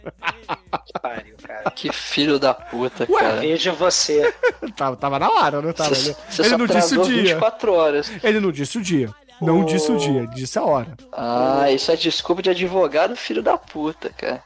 [1.01, 1.71] Pariu, cara.
[1.71, 3.41] Que filho da puta, Ué, cara.
[3.41, 4.33] Veja você.
[4.77, 5.95] tava, tava na hora, não tava?
[5.95, 7.23] Você, Ele, você ele só não disse o dia.
[7.35, 8.11] 24 horas.
[8.23, 9.15] Ele não disse o dia.
[9.41, 10.97] Não disse o dia, ele disse a hora.
[11.13, 14.43] Ah, isso é desculpa de advogado, filho da puta, cara.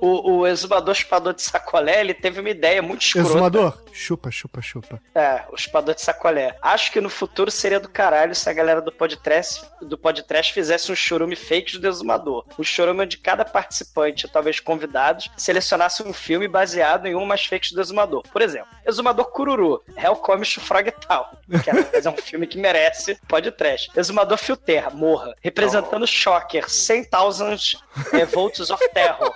[0.00, 3.28] O, o exumador chupador de sacolé, ele teve uma ideia muito escrota.
[3.28, 3.81] Exumador?
[3.92, 5.00] Chupa, chupa, chupa.
[5.14, 6.56] É, o chupador de sacolé.
[6.62, 10.90] Acho que no futuro seria do caralho se a galera do podcast, do podcast fizesse
[10.90, 12.44] um chorume fake do exumador.
[12.58, 17.80] Um chorume onde cada participante, talvez convidados, selecionasse um filme baseado em umas fakes do
[17.80, 18.22] exumador.
[18.32, 21.32] Por exemplo, Exumador Cururu, Hell Come Frog e tal.
[21.62, 23.90] Que é, é um filme que merece podcast.
[23.96, 25.34] Exumador Fio Terra, morra.
[25.40, 27.56] Representando Shocker, 100,000
[28.12, 29.32] é, Volts of Terror.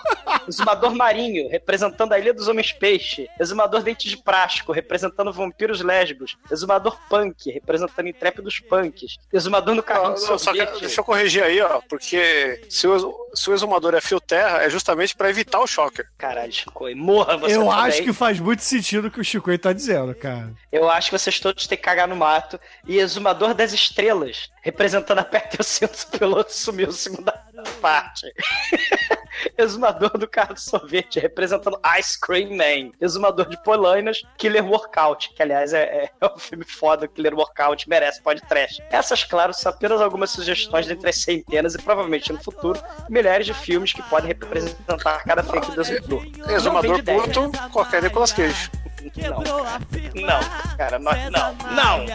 [0.49, 3.29] Exumador Marinho, representando a Ilha dos Homens Peixe.
[3.39, 4.17] Exumador Dente de
[4.47, 6.39] Prástico, representando Vampiros Lésbicos.
[6.51, 9.19] Exumador Punk, representando Intrépidos Punks.
[9.33, 13.51] Exumador no Carrinho Não, só que, deixa eu corrigir aí, ó, porque se o, se
[13.51, 16.09] o exumador é fio terra, é justamente pra evitar o shocker.
[16.17, 17.75] Caralho, Chico, morra você eu também.
[17.75, 20.53] acho que faz muito sentido o que o Chico tá dizendo, cara.
[20.71, 22.61] Eu acho que vocês todos têm que cagar no mato.
[22.87, 25.27] E Exumador das Estrelas, representando a
[25.59, 27.33] o Cinto, o piloto sumiu segunda
[27.81, 28.33] parte.
[29.57, 32.93] Exumador do carro de sorvete, representando Ice Cream Man.
[33.01, 38.23] Exumador de Polainas, Killer Workout, que aliás é, é um filme foda, Killer Workout, merece
[38.23, 38.83] podcast.
[38.91, 43.55] Essas, claro, são apenas algumas sugestões dentre as centenas e provavelmente no futuro, milhares de
[43.55, 46.27] filmes que podem representar cada fake do Exumador.
[46.49, 48.71] Exumador curto, qualquer Nicolas Cage.
[49.17, 49.79] Não, cara.
[50.15, 52.07] não, cara, nós não, não.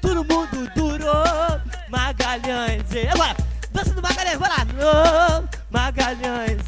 [0.00, 1.60] Todo mundo durou.
[1.88, 2.82] Magalhães.
[3.12, 3.36] Agora,
[3.72, 4.64] dança do Magalhães, vai lá.
[4.64, 6.60] No, Magalhães.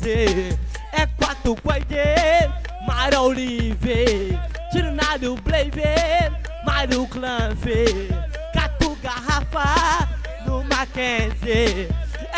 [0.93, 1.97] É quatro coide.
[2.87, 4.39] Mário Olive.
[4.71, 5.83] Tirnado Blave.
[6.65, 8.09] Mário Clanfe.
[8.53, 10.09] Catu Garrafa.
[10.47, 11.89] No Mackenzie.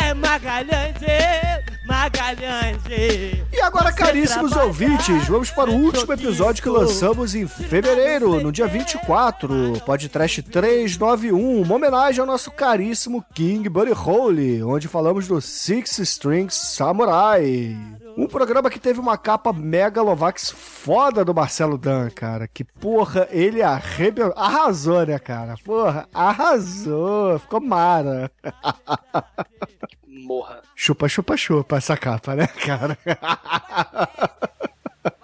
[0.01, 0.95] É Magalhães.
[1.01, 2.77] e- Magalhães.
[2.89, 8.51] e- E agora, caríssimos ouvintes, vamos para o último episódio que lançamos em fevereiro, no
[8.51, 15.39] dia 24, podcast 391, uma homenagem ao nosso caríssimo King Buddy Holly, onde falamos do
[15.39, 17.77] Six Strings Samurai.
[18.17, 22.47] Um programa que teve uma capa megalovax foda do Marcelo Dan, cara.
[22.47, 24.33] Que porra, ele arrebentou.
[24.37, 25.55] Arrasou, né, cara?
[25.63, 27.37] Porra, arrasou.
[27.39, 28.31] Ficou mara.
[30.07, 30.61] Morra.
[30.75, 32.97] Chupa, chupa, chupa essa capa, né, cara?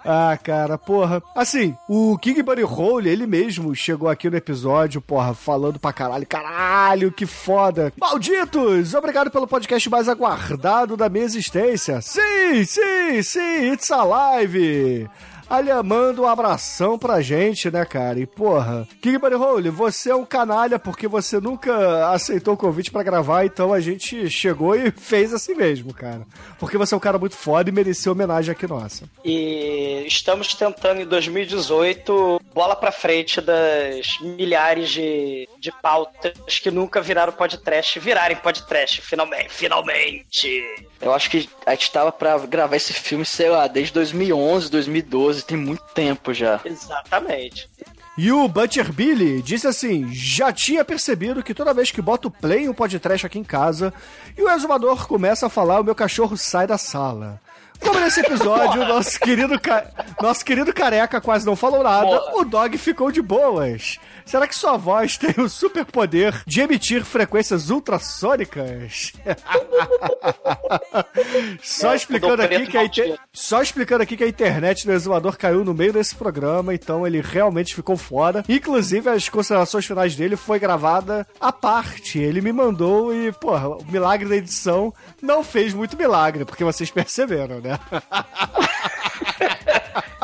[0.04, 1.22] Ah, cara, porra.
[1.34, 6.26] Assim, o King Buddy Hole, ele mesmo chegou aqui no episódio, porra, falando pra caralho.
[6.26, 7.92] Caralho, que foda.
[8.00, 8.94] Malditos!
[8.94, 12.00] Obrigado pelo podcast mais aguardado da minha existência.
[12.00, 15.08] Sim, sim, sim, it's alive!
[15.52, 18.18] Ali, manda um abração pra gente, né, cara?
[18.18, 22.90] E, porra, King Buddy Hole, você é um canalha porque você nunca aceitou o convite
[22.90, 26.22] pra gravar, então a gente chegou e fez assim mesmo, cara.
[26.58, 29.04] Porque você é um cara muito foda e mereceu homenagem aqui nossa.
[29.22, 37.00] E estamos tentando em 2018 bola pra frente das milhares de, de pautas que nunca
[37.00, 40.86] viraram podcast, virarem podcast, finalmente, finalmente.
[41.00, 45.41] Eu acho que a gente tava pra gravar esse filme, sei lá, desde 2011, 2012,
[45.44, 46.60] tem muito tempo já.
[46.64, 47.68] Exatamente.
[48.16, 52.64] E o Butcher Billy disse assim: já tinha percebido que toda vez que boto play
[52.64, 53.92] em um podcast aqui em casa
[54.36, 57.40] e o exumador começa a falar, o meu cachorro sai da sala.
[57.84, 59.84] Como nesse episódio, nosso querido, ca-
[60.20, 63.98] nosso querido careca quase não falou nada, o dog ficou de boas.
[64.24, 69.12] Será que sua voz tem o superpoder de emitir frequências ultrassônicas?
[71.62, 73.18] Só explicando Dom aqui que a inter...
[73.32, 77.20] Só explicando aqui que a internet do exumador caiu no meio desse programa, então ele
[77.20, 78.44] realmente ficou fora.
[78.48, 82.18] Inclusive, as considerações finais dele foi gravada à parte.
[82.18, 86.90] Ele me mandou e, porra, o milagre da edição não fez muito milagre, porque vocês
[86.90, 87.71] perceberam, né?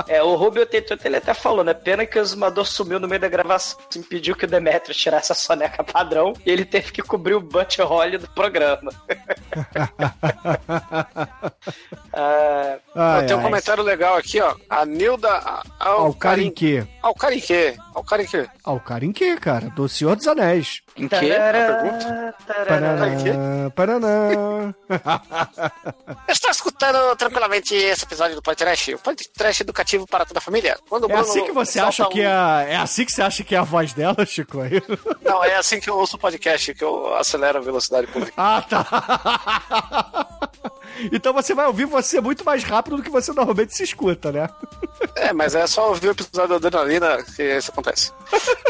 [0.07, 1.75] É, o Rubio 88 ele até falou, né?
[1.75, 5.35] Pena que o exumador sumiu no meio da gravação, impediu que o Demetrius tirasse a
[5.35, 8.91] soneca padrão e ele teve que cobrir o Butch Holly do programa.
[12.21, 13.45] Ah, Ai, tem um ai.
[13.45, 14.57] comentário legal aqui, ó.
[14.69, 16.85] A Nilda Alcarinque.
[17.01, 17.77] Alcarinque.
[17.95, 18.49] Alcarinque.
[18.65, 20.83] Alcarinque, cara, do Senhor dos Anéis.
[20.99, 21.29] Em quê?
[21.53, 22.35] pergunta?
[22.67, 24.09] Paraná, paraná.
[26.27, 30.77] Eu estou escutando tranquilamente esse episódio do podcast, o podcast educativo para toda a família.
[30.89, 32.65] Quando É Bruno assim que você acha que um- é a...
[32.69, 34.59] É assim que você acha que é a voz dela, Chico?
[35.23, 38.63] Não, é assim que eu ouço o podcast, que eu acelero a velocidade por Ah,
[38.69, 40.39] tá.
[41.13, 44.49] Então você vai ouvir você muito mais rápido do que você normalmente se escuta, né?
[45.15, 48.13] É, mas é só ouvir o episódio da Adrenalina que isso acontece.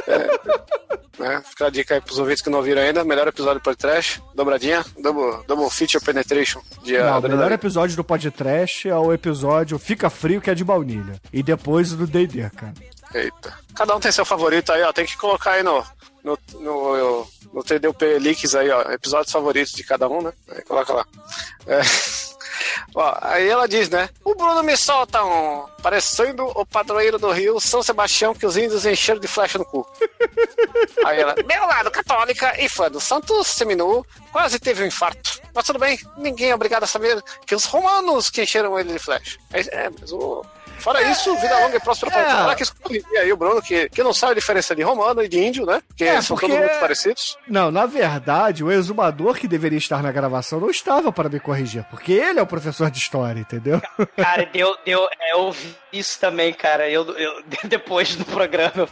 [0.06, 1.42] É, né?
[1.48, 3.04] Fica a dica aí pros ouvintes que não ouviram ainda.
[3.04, 8.04] Melhor episódio do podcast, dobradinha, double, double feature penetration de Não, o melhor episódio do
[8.04, 11.20] podcast é o episódio Fica Frio, que é de baunilha.
[11.32, 12.74] E depois o do D&D, cara.
[13.14, 13.54] Eita.
[13.74, 14.92] Cada um tem seu favorito aí, ó.
[14.92, 15.82] Tem que colocar aí no,
[16.28, 18.82] no, no, no TDUP Leaks aí, ó.
[18.92, 20.32] Episódios favoritos de cada um, né?
[20.50, 21.06] Aí coloca lá.
[21.66, 21.80] É.
[22.94, 24.08] Ó, aí ela diz, né?
[24.24, 25.64] O Bruno me solta um.
[25.82, 29.86] Parecendo o padroeiro do Rio, São Sebastião, que os índios encheram de flecha no cu.
[31.04, 35.40] Aí ela, meu lado católica e fã do Santo Seminu, quase teve um infarto.
[35.54, 38.98] Mas tudo bem, ninguém é obrigado a saber que os romanos que encheram ele de
[38.98, 39.38] flecha.
[39.52, 40.44] É, é, mas o.
[40.78, 42.30] Fora isso, vida longa e próspera para É.
[42.30, 45.28] Ela quis corrigir aí o Bruno, que, que não sabe a diferença de romano e
[45.28, 45.82] de índio, né?
[45.88, 47.36] Porque É, são porque- todos muito parecidos.
[47.48, 51.84] Não, na verdade, o exumador que deveria estar na gravação não estava para me corrigir,
[51.90, 53.80] porque ele é o professor de história, entendeu?
[54.16, 56.88] Cara, deu, deu, é, eu ouvi isso também, cara.
[56.88, 58.88] Eu, eu, depois do programa.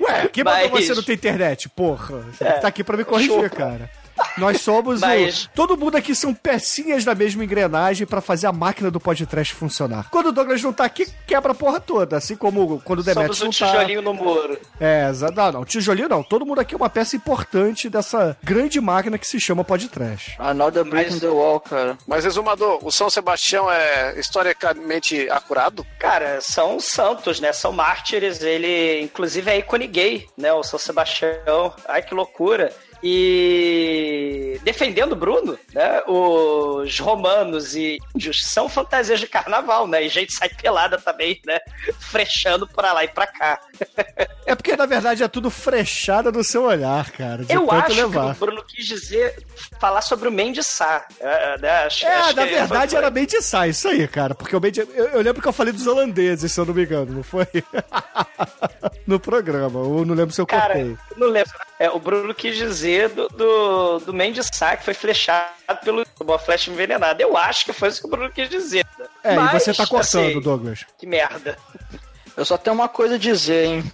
[0.00, 1.68] Ué, mandou Mas- você não ter internet?
[1.68, 2.52] Porra, você É.
[2.52, 3.48] tá aqui pra me corrigir, Chupa.
[3.50, 3.90] cara.
[4.38, 5.50] Nós somos Mas- o...
[5.54, 10.08] Todo mundo aqui são pecinhas da mesma engrenagem pra fazer a máquina do podcast funcionar.
[10.10, 12.16] Quando o Douglas não tá aqui, quebra a porra toda.
[12.16, 13.78] Assim como quando o Demetrius Somos um não tá...
[13.78, 14.58] tijolinho no muro.
[14.80, 16.22] É, não, não, tijolinho não.
[16.22, 20.34] Todo mundo aqui é uma peça importante dessa grande máquina que se chama podcast.
[20.38, 21.98] Another Brick in the Wall, cara.
[22.06, 25.86] Mas, exumador, o São Sebastião é historicamente acurado?
[25.98, 27.52] Cara, são santos, né?
[27.52, 28.40] São mártires.
[28.42, 30.52] Ele, inclusive, é ícone gay, né?
[30.52, 31.74] O São Sebastião.
[31.86, 32.72] Ai, que loucura.
[33.02, 36.02] E defendendo o Bruno, né?
[36.06, 40.04] Os romanos e índios são fantasias de carnaval, né?
[40.04, 41.58] E gente sai pelada também, né?
[41.98, 43.60] Frechando pra lá e pra cá.
[44.44, 47.44] É porque, na verdade, é tudo frechada no seu olhar, cara.
[47.44, 48.34] De Eu acho levar.
[48.34, 49.36] que o Bruno quis dizer
[49.80, 51.06] falar sobre o Mendes Sá.
[51.20, 51.70] É, né?
[51.84, 54.34] Acho- É, acho na verdade foi- era Mendes Sá, isso aí, cara.
[54.34, 54.60] Porque o.
[54.94, 57.46] Eu, eu lembro que eu falei dos holandeses, se eu não me engano, não foi?
[59.06, 60.96] no programa, ou não lembro se eu Cara, cortei.
[61.16, 61.52] não lembro.
[61.82, 65.50] É, o Bruno quis dizer do, do, do Mendes Sá, que foi flechado
[65.82, 67.20] pelo uma flecha envenenada.
[67.20, 68.86] Eu acho que foi isso que o Bruno quis dizer.
[69.24, 70.86] É, Mas, e você tá cortando, assim, Douglas.
[70.96, 71.58] Que merda.
[72.36, 73.92] Eu só tenho uma coisa a dizer, hein?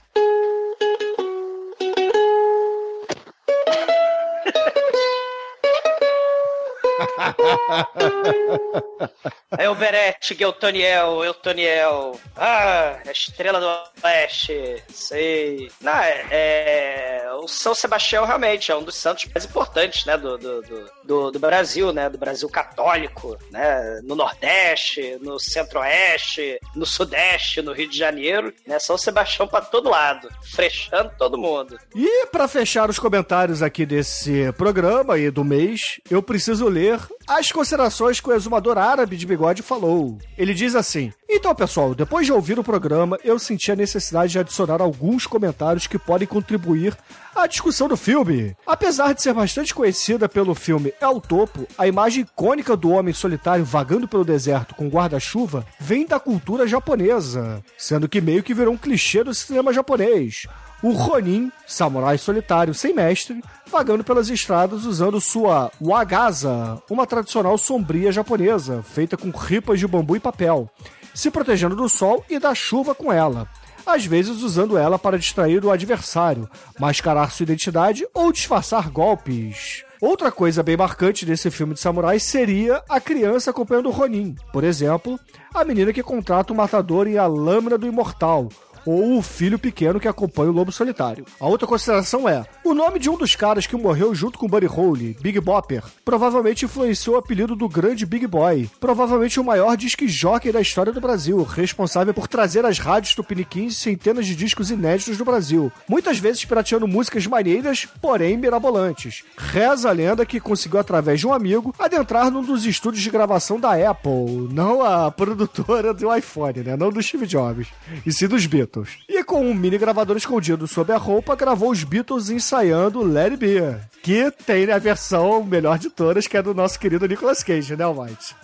[9.56, 12.18] É o Berete, Eutoniel, Eutoniel.
[12.36, 13.66] Ah, a estrela do
[14.06, 14.82] oeste.
[14.92, 15.70] Sei.
[15.80, 20.16] Não, é, é- O São Sebastião realmente é um dos santos mais importantes, né?
[20.18, 20.62] Do, do,
[21.04, 22.08] do, do- Brasil, né?
[22.10, 24.00] Do Brasil católico, né?
[24.02, 28.78] No Nordeste, no Centro-Oeste, no Sudeste, no Rio de Janeiro, né?
[28.78, 31.78] São Sebastião pra todo lado, frechando todo mundo.
[31.94, 36.98] E pra fechar os comentários aqui desse programa e do mês, eu preciso ler
[37.28, 40.18] as considerações que o exumador árabe de bigode falou.
[40.36, 44.38] Ele diz assim: Então, pessoal, depois de ouvir o programa, eu senti a necessidade de
[44.38, 46.96] adicionar alguns comentários que podem contribuir
[47.36, 48.56] à discussão do filme.
[48.66, 53.64] Apesar de ser bastante conhecida pelo filme El Topo, a imagem icônica do homem solitário
[53.64, 58.78] vagando pelo deserto com guarda-chuva vem da cultura japonesa, sendo que meio que virou um
[58.78, 60.46] clichê do cinema japonês.
[60.80, 68.12] O Ronin, samurai solitário sem mestre, vagando pelas estradas usando sua wagaza, uma tradicional sombria
[68.12, 70.70] japonesa, feita com ripas de bambu e papel,
[71.12, 73.48] se protegendo do sol e da chuva com ela.
[73.84, 76.48] Às vezes usando ela para distrair o adversário,
[76.78, 79.82] mascarar sua identidade ou disfarçar golpes.
[80.00, 84.36] Outra coisa bem marcante desse filme de samurai seria a criança acompanhando o Ronin.
[84.52, 85.18] Por exemplo,
[85.52, 88.48] a menina que contrata o matador em A Lâmina do Imortal,
[88.88, 91.26] ou o filho pequeno que acompanha o lobo solitário.
[91.38, 94.66] A outra consideração é: o nome de um dos caras que morreu junto com Buddy
[94.66, 100.00] Holly, Big Bopper, provavelmente influenciou o apelido do grande Big Boy, provavelmente o maior disc
[100.06, 105.18] jockey da história do Brasil, responsável por trazer às rádios tupiniquins centenas de discos inéditos
[105.18, 109.22] do Brasil, muitas vezes pirateando músicas maneiras, porém mirabolantes.
[109.36, 113.60] Reza a lenda que conseguiu, através de um amigo, adentrar num dos estúdios de gravação
[113.60, 116.76] da Apple, não a produtora do iPhone, né?
[116.76, 117.68] Não do Steve Jobs,
[118.06, 118.77] e sim dos Beatles.
[119.08, 123.36] E com um mini gravador escondido sob a roupa, gravou os Beatles ensaiando Let It
[123.36, 127.76] Be, que tem a versão melhor de todas, que é do nosso querido Nicolas Cage,
[127.76, 128.34] né, White?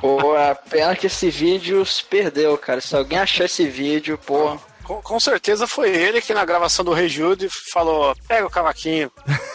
[0.00, 2.80] Pô, é pena que esse vídeo se perdeu, cara.
[2.80, 4.58] Se alguém achar esse vídeo, pô.
[4.84, 9.10] Com, com certeza foi ele que na gravação do Rei Jude falou: pega o cavaquinho.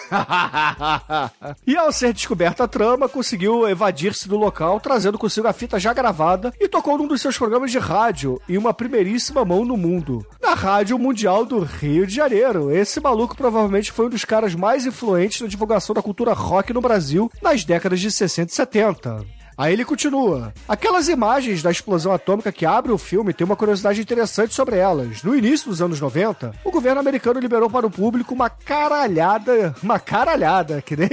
[1.68, 5.94] e ao ser descoberta a trama, conseguiu evadir-se do local, trazendo consigo a fita já
[5.94, 10.26] gravada e tocou num dos seus programas de rádio em uma primeiríssima mão no mundo.
[10.42, 12.72] Na Rádio Mundial do Rio de Janeiro.
[12.72, 16.82] Esse maluco provavelmente foi um dos caras mais influentes na divulgação da cultura rock no
[16.82, 19.37] Brasil nas décadas de 60 e 70.
[19.58, 20.53] Aí ele continua.
[20.68, 25.24] Aquelas imagens da explosão atômica que abre o filme tem uma curiosidade interessante sobre elas.
[25.24, 29.99] No início dos anos 90, o governo americano liberou para o público uma caralhada, uma
[29.99, 31.10] caralhada, que nem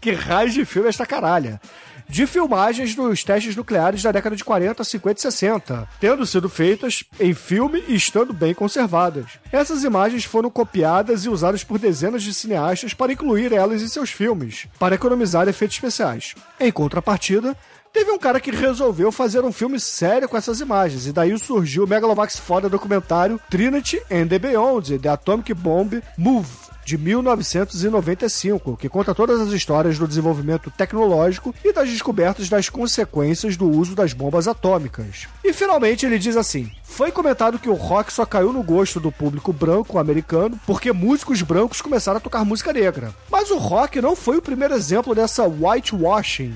[0.00, 1.60] que raio de filme é esta caralha
[2.08, 7.04] de filmagens dos testes nucleares da década de 40, 50 e 60, tendo sido feitas
[7.18, 9.26] em filme e estando bem conservadas.
[9.52, 14.10] Essas imagens foram copiadas e usadas por dezenas de cineastas para incluir elas em seus
[14.10, 16.34] filmes, para economizar efeitos especiais.
[16.60, 17.56] Em contrapartida,
[17.96, 21.84] Teve um cara que resolveu fazer um filme sério com essas imagens, e daí surgiu
[21.84, 26.46] o Megalovax foda documentário Trinity and the Beyond, The Atomic Bomb Move,
[26.86, 33.56] de 1995, que conta todas as histórias do desenvolvimento tecnológico e das descobertas das consequências
[33.56, 35.26] do uso das bombas atômicas.
[35.42, 39.10] E finalmente ele diz assim: foi comentado que o rock só caiu no gosto do
[39.10, 43.12] público branco americano porque músicos brancos começaram a tocar música negra.
[43.28, 46.54] Mas o rock não foi o primeiro exemplo dessa whitewashing.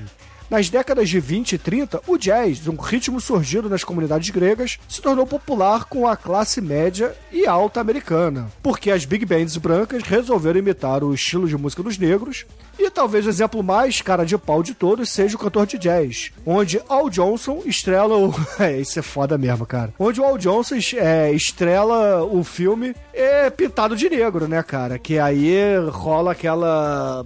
[0.51, 5.01] Nas décadas de 20 e 30, o jazz, um ritmo surgido nas comunidades gregas, se
[5.01, 10.59] tornou popular com a classe média e alta americana, porque as big bands brancas resolveram
[10.59, 12.45] imitar o estilo de música dos negros.
[12.77, 16.33] E talvez o exemplo mais cara de pau de todos seja o cantor de jazz,
[16.45, 18.33] onde Al Johnson estrela o.
[18.59, 19.93] é, isso é foda mesmo, cara.
[19.97, 24.99] Onde o Al Johnson é, estrela o filme é, pintado de negro, né, cara?
[24.99, 27.25] Que aí rola aquela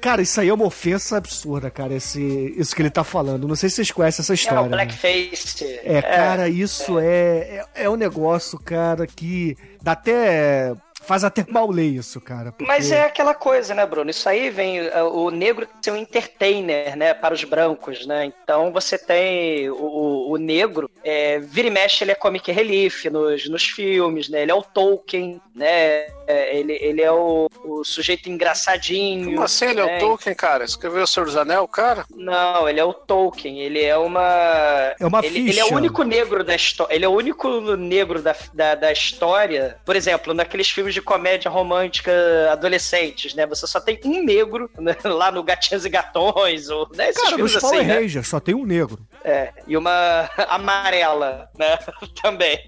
[0.00, 3.48] Cara, isso aí é uma ofensa absurda, cara, esse, isso que ele tá falando.
[3.48, 4.60] Não sei se vocês conhecem essa história.
[4.60, 5.64] É, o blackface.
[5.64, 5.80] Né?
[5.84, 7.06] É, cara, isso é.
[7.06, 10.74] É, é um negócio, cara, que dá até
[11.06, 12.52] faz até mal ler isso, cara.
[12.52, 12.64] Porque...
[12.64, 14.10] Mas é aquela coisa, né, Bruno?
[14.10, 18.32] Isso aí vem é, o negro ser um entertainer, né, para os brancos, né?
[18.42, 23.48] Então você tem o, o negro, é, vira e mexe, ele é comic relief nos,
[23.48, 24.42] nos filmes, né?
[24.42, 26.06] Ele é o Tolkien, né?
[26.28, 29.30] É, ele, ele é o, o, sujeito engraçadinho.
[29.30, 29.80] Como assim ele né?
[29.80, 29.98] é o né?
[29.98, 30.64] Tolkien, cara?
[30.64, 32.04] Escreveu o Senhor dos Anéis, cara?
[32.14, 33.60] Não, ele é o Tolkien.
[33.60, 34.94] Ele é uma.
[34.98, 35.50] É uma ele, ficha.
[35.50, 36.92] ele é o único negro da história.
[36.94, 39.78] Ele é o único negro da, da, da história.
[39.84, 42.10] Por exemplo, naqueles filmes de comédia romântica
[42.50, 43.46] adolescentes, né?
[43.46, 44.96] Você só tem um negro né?
[45.04, 47.10] lá no Gatinhos e Gatões, ou né?
[47.10, 47.98] Esses Cara, nos assim, Power né?
[47.98, 49.06] Rangers só tem um negro.
[49.22, 51.78] É, e uma amarela, né?
[52.22, 52.58] Também.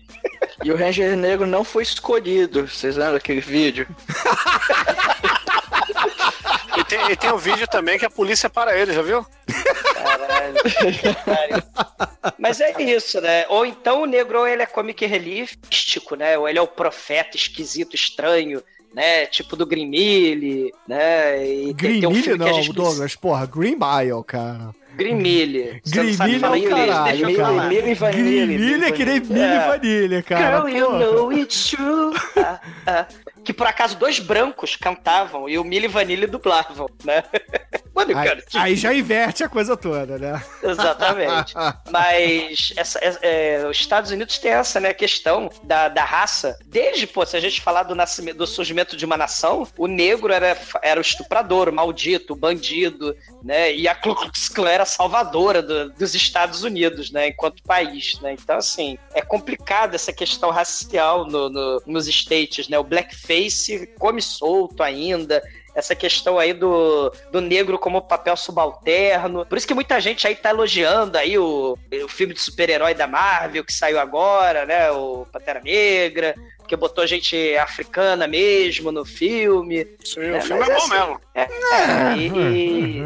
[0.62, 2.68] E o Ranger Negro não foi escolhido.
[2.68, 3.86] Vocês lembram daquele vídeo?
[6.76, 9.24] E, tem, e tem um vídeo também que a polícia para ele, já viu?
[9.94, 11.62] Caralho.
[12.38, 13.46] Mas é isso, né?
[13.48, 16.38] Ou então o negro ele é comic relífico, né?
[16.38, 18.62] Ou ele é o profeta esquisito, estranho,
[18.94, 19.26] né?
[19.26, 21.46] Tipo do Grimille, né?
[21.46, 22.72] E Green tem, tem um não, gente...
[22.72, 24.74] Douglas, porra, Green Mile, cara.
[24.94, 25.80] Grimilha.
[25.86, 27.26] Grimilha é o caralho,
[27.68, 28.46] Milho e vanilha.
[28.46, 30.68] Grimilha é que nem milho e vanilha, cara.
[30.68, 32.12] Girl, you know it's true.
[32.36, 33.06] Ah, ah.
[33.48, 37.24] Que por acaso dois brancos cantavam e o Milho e Vanilha dublavam, né?
[38.14, 40.42] Mano, aí, cara, aí já inverte a coisa toda, né?
[40.62, 41.54] Exatamente.
[41.90, 46.58] Mas essa, é, os Estados Unidos tem essa né, questão da, da raça.
[46.66, 50.32] Desde, pô, se a gente falar do, nascimento, do surgimento de uma nação, o negro
[50.32, 53.74] era, era o estuprador, o maldito, o bandido, né?
[53.74, 57.28] E a Ku Klux Klan era a salvadora do, dos Estados Unidos, né?
[57.28, 58.32] Enquanto país, né?
[58.32, 62.78] Então, assim, é complicado essa questão racial no, no, nos States, né?
[62.78, 65.42] O blackface come solto ainda
[65.74, 69.46] essa questão aí do, do negro como papel subalterno.
[69.46, 73.06] Por isso que muita gente aí tá elogiando aí o, o filme de super-herói da
[73.06, 74.90] Marvel que saiu agora, né?
[74.90, 76.34] O Pantera Negra
[76.68, 79.86] porque botou gente africana mesmo no filme.
[80.04, 81.20] Sim, é, o filme é bom assim, mesmo.
[81.34, 83.02] É, é, e,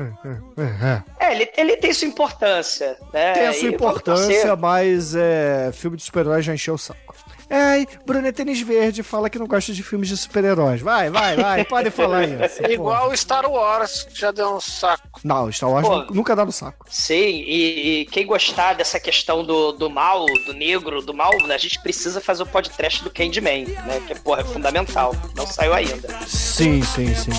[1.21, 3.33] é ele, ele tem sua importância, né?
[3.35, 7.15] Tem a sua importância, mas é, filme de super-herói já encheu o saco.
[7.55, 10.81] Ai, Bruna é tênis verde, fala que não gosta de filmes de super-heróis.
[10.81, 12.65] Vai, vai, vai, pode falar isso.
[12.67, 15.21] Igual o Star Wars, que já deu um saco.
[15.23, 15.97] Não, Star Wars Pô.
[15.99, 16.87] nu- nunca dá no saco.
[16.89, 17.15] Sim,
[17.47, 21.79] e, e quem gostar dessa questão do, do mal, do negro, do mal, a gente
[21.83, 24.01] precisa fazer o podcast do Candyman, né?
[24.07, 25.15] Que, porra, é fundamental.
[25.37, 26.09] Não saiu ainda.
[26.27, 27.31] Sim, sim, sim.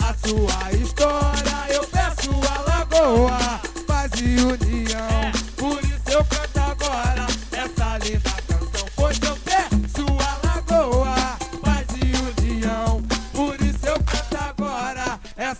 [0.00, 1.74] a sua história.
[1.74, 5.32] Eu peço a lagoa, paz e união.
[5.56, 6.53] Por isso eu canto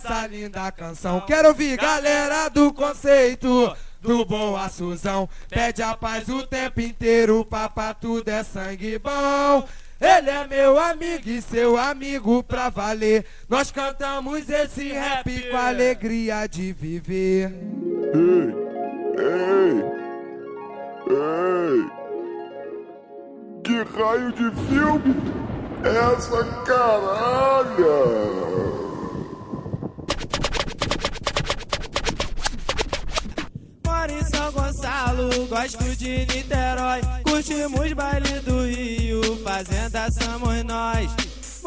[0.05, 1.21] essa linda canção.
[1.21, 3.75] Quero ouvir galera do conceito.
[4.01, 9.67] Do boa Suzão, pede a paz o tempo inteiro, papá, tudo é sangue bom.
[9.99, 13.25] Ele é meu amigo e seu amigo pra valer.
[13.49, 17.51] Nós cantamos esse rap com a alegria de viver.
[18.13, 18.53] Ei!
[21.09, 21.89] Ei!
[23.63, 25.15] Que raio de filme
[25.83, 27.95] é essa caralha?
[34.05, 37.01] Moro em São Gonçalo, gosto de Niterói.
[37.23, 41.09] Curtimos baile do Rio, fazenda somos nós.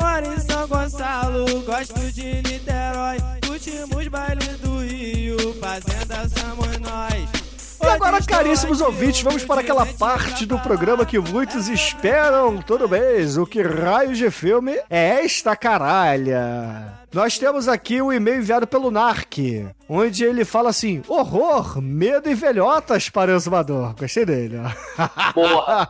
[0.00, 3.16] Moro em São Gonçalo, gosto de Niterói.
[3.44, 7.28] Curtimos baile do Rio, fazenda somos nós.
[7.82, 13.36] E agora, caríssimos ouvintes, vamos para aquela parte do programa que muitos esperam todo mês.
[13.36, 17.00] O que raios de filme é esta caralha?
[17.12, 19.38] Nós temos aqui o e-mail enviado pelo Narc,
[19.88, 23.94] onde ele fala assim: horror, medo e velhotas para o exumador.
[23.98, 25.08] Gostei dele, ó.
[25.32, 25.88] Porra.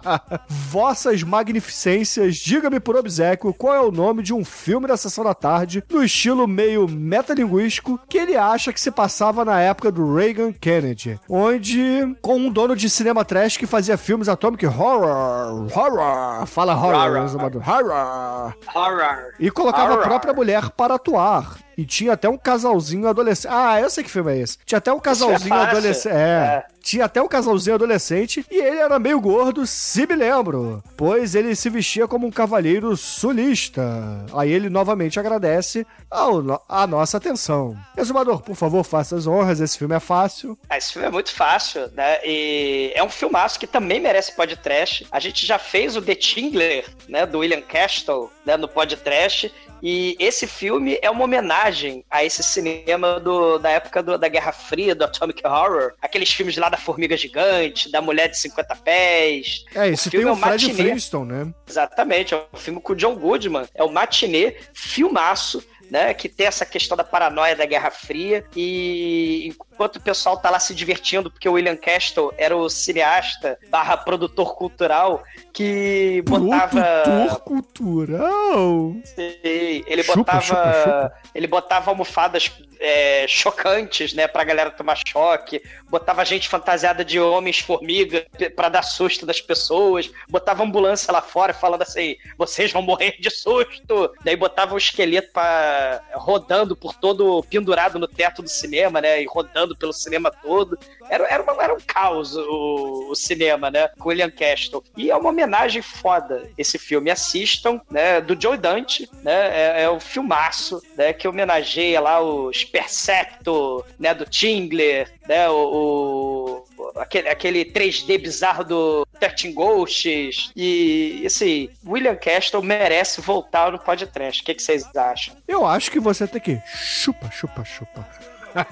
[0.49, 5.35] Vossas magnificências, diga-me por obsequio qual é o nome de um filme da sessão da
[5.35, 10.53] tarde, no estilo meio metalinguístico, que ele acha que se passava na época do Reagan
[10.53, 16.75] Kennedy, onde com um dono de cinema trash que fazia filmes atomic horror, horror, fala
[16.75, 17.25] horror, Horror.
[17.25, 19.33] exumador, horror, Horror.
[19.39, 20.05] e colocava a Horror.
[20.05, 21.57] própria mulher para atuar.
[21.79, 23.53] E tinha até um casalzinho adolescente.
[23.55, 24.59] Ah, eu sei que filme é esse.
[24.67, 25.77] Tinha até um casalzinho fácil.
[25.79, 26.13] adolescente.
[26.13, 26.65] É.
[26.83, 30.83] Tinha até um casalzinho adolescente e ele era meio gordo, se me lembro.
[30.97, 34.27] Pois ele se vestia como um cavalheiro sulista.
[34.35, 37.77] Aí ele novamente agradece ao, a nossa atenção.
[37.97, 39.61] Exumador, por favor, faça as honras.
[39.61, 40.59] Esse filme é fácil.
[40.69, 42.19] Ah, esse filme é muito fácil, né?
[42.25, 45.07] E é um filmaço que também merece podcast.
[45.13, 47.25] A gente já fez o The Tingler, né?
[47.25, 48.57] Do William Castle, né?
[48.57, 49.53] No podcast.
[49.83, 54.53] E esse filme é uma homenagem a esse cinema do, da época do- da Guerra
[54.53, 55.93] Fria, do Atomic Horror.
[56.03, 59.65] Aqueles filmes lá da Formiga Gigante, da Mulher de 50 Pés.
[59.75, 60.89] É, esse filme tem é o Fred matinê.
[60.91, 61.55] Flintstone, né?
[61.69, 63.67] Exatamente, é um filme com o John Goodman.
[63.75, 66.13] É o matinê, filmaço, né?
[66.13, 68.45] Que tem essa questão da paranoia da Guerra Fria.
[68.57, 73.59] E enquanto o pessoal tá lá se divertindo, porque o William Castle era o cineasta
[73.71, 75.23] barra produtor cultural
[75.59, 76.69] que botava.
[77.03, 78.95] Produtor cultural.
[79.05, 80.41] Sim, ele Chupa, botava.
[80.41, 81.13] chupa, chupa.
[81.35, 84.29] Ele botava almofadas é, chocantes, né?
[84.29, 85.61] Pra galera tomar choque.
[85.91, 88.25] Botava gente fantasiada de homens-formiga
[88.55, 90.09] pra dar susto das pessoas.
[90.31, 94.13] Botava ambulância lá fora falando assim: vocês vão morrer de susto.
[94.23, 97.43] Daí botava o esqueleto pra, rodando por todo.
[97.51, 99.21] pendurado no teto do cinema, né?
[99.23, 100.79] E rodando pelo cinema todo.
[101.11, 103.89] Era, era, uma- era um caos o, o cinema, né?
[103.99, 104.85] Com William Castle.
[104.97, 105.48] E é uma homenagem
[105.83, 107.11] foda esse filme.
[107.11, 108.21] Assistam, né?
[108.21, 109.33] Do Joe Dante, né?
[109.79, 111.13] É, é um filmaço, né?
[111.13, 114.15] Que homenageia lá os Percepto, né?
[114.15, 115.49] Do Tingler, né?
[115.49, 120.51] O, o- aquele, aquele 3D bizarro do 13 Ghosts.
[120.57, 124.43] E, assim, William Castle merece voltar no podcast.
[124.43, 125.37] O que, que vocês acham?
[125.47, 128.09] Eu acho que você tem que chupa, chupa, chupa.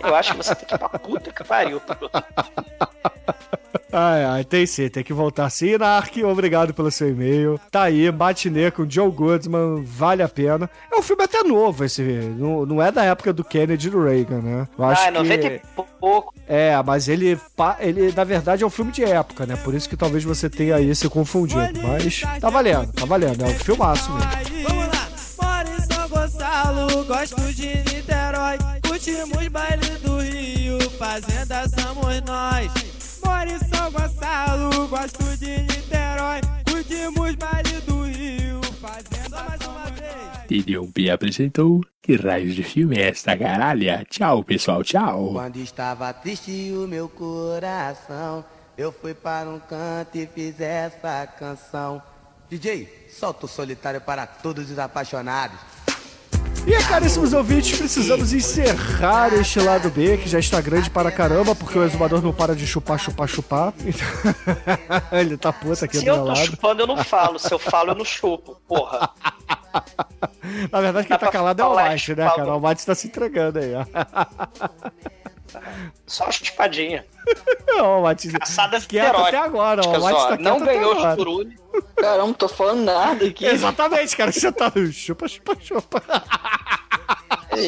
[0.03, 1.81] Eu acho que você tem que ir pra puta que pariu.
[3.99, 5.79] Ai, ai, tem sim, tem que voltar sim.
[5.79, 7.59] Nark, obrigado pelo seu e-mail.
[7.71, 10.69] Tá aí, matinê com Joe Goodman, vale a pena.
[10.93, 14.05] É um filme até novo esse, não, não é da época do Kennedy e do
[14.05, 14.69] Reagan, né?
[14.79, 15.11] Eu acho Ah, que...
[15.13, 15.61] 90 e
[15.99, 16.35] pouco.
[16.47, 17.39] É, mas ele,
[17.81, 19.57] ele, na verdade, é um filme de época, né?
[19.57, 21.81] Por isso que talvez você tenha aí se confundido.
[21.83, 23.43] Mas tá valendo, tá valendo.
[23.45, 24.31] É um filmaço mesmo.
[24.69, 25.09] Vamos lá!
[25.43, 28.59] Moro em São Gonçalo, gosto de Niterói.
[28.87, 32.71] Curtimos baile do Rio, fazenda somos nós.
[33.47, 36.41] Moro em São Gonçalo, gosto de Niterói.
[36.69, 40.65] Curtimos baile do Rio, fazenda mais uma vez.
[40.65, 44.05] TDUP apresentou Que raios de filme é esta caralha?
[44.11, 45.33] Tchau, pessoal, tchau.
[45.33, 48.45] Quando estava triste o meu coração,
[48.77, 52.03] eu fui para um canto e fiz essa canção.
[52.51, 55.59] DJ, solta o solitário para todos os apaixonados.
[56.65, 61.79] E, caríssimos ouvintes, precisamos encerrar este lado B, que já está grande para caramba, porque
[61.79, 63.73] o exumador não para de chupar, chupar, chupar.
[65.13, 66.47] Ele tá puto aqui Se do eu meu tô lado.
[66.47, 67.39] chupando, eu não falo.
[67.39, 68.57] Se eu falo, eu não chupo.
[68.67, 69.11] Porra.
[70.73, 72.49] Na verdade, quem tá calado é o Almighty, né, cara?
[72.49, 73.85] O Almighty tá se entregando aí, ó.
[76.07, 77.05] Só chupadinha.
[77.77, 79.95] O Almighty Caçadas quieto até eróticas, agora, o ó.
[79.97, 81.17] Almighty tá Não ganhou agora.
[81.17, 81.53] churulho.
[81.97, 83.45] Caramba, não tô falando nada aqui.
[83.45, 86.03] Exatamente, cara, você tá chupa, chupa, chupa.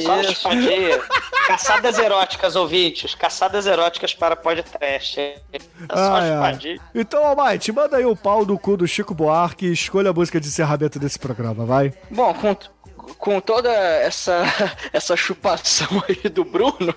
[0.05, 0.35] Só Isso.
[0.35, 1.01] chupadinha.
[1.47, 3.15] Caçadas eróticas, ouvintes.
[3.15, 5.19] Caçadas eróticas para podcast.
[5.21, 5.59] É
[5.91, 6.29] só ai.
[6.31, 6.81] chupadinha.
[6.95, 10.41] Então, Almighty, manda aí o pau do cu do Chico Buarque e escolha a música
[10.41, 11.93] de encerramento desse programa, vai.
[12.11, 12.55] Bom, com,
[13.19, 14.45] com toda essa,
[14.93, 16.95] essa chupação aí do Bruno,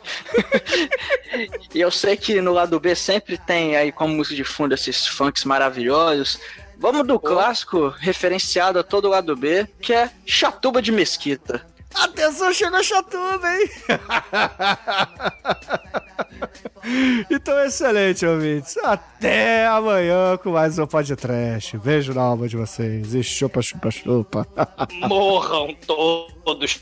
[1.74, 5.08] e eu sei que no lado B sempre tem aí como música de fundo esses
[5.08, 6.40] funks maravilhosos.
[6.78, 11.64] Vamos do clássico referenciado a todo o lado B, que é Chatuba de Mesquita.
[11.94, 13.70] Atenção, chegou a chatuba, hein?
[17.30, 18.78] então, excelente, ouvintes.
[18.78, 21.78] Até amanhã com mais um podcast.
[21.78, 23.14] Beijo na alma de vocês.
[23.14, 24.48] E chupa, chupa, chupa.
[25.08, 26.80] Morram todos.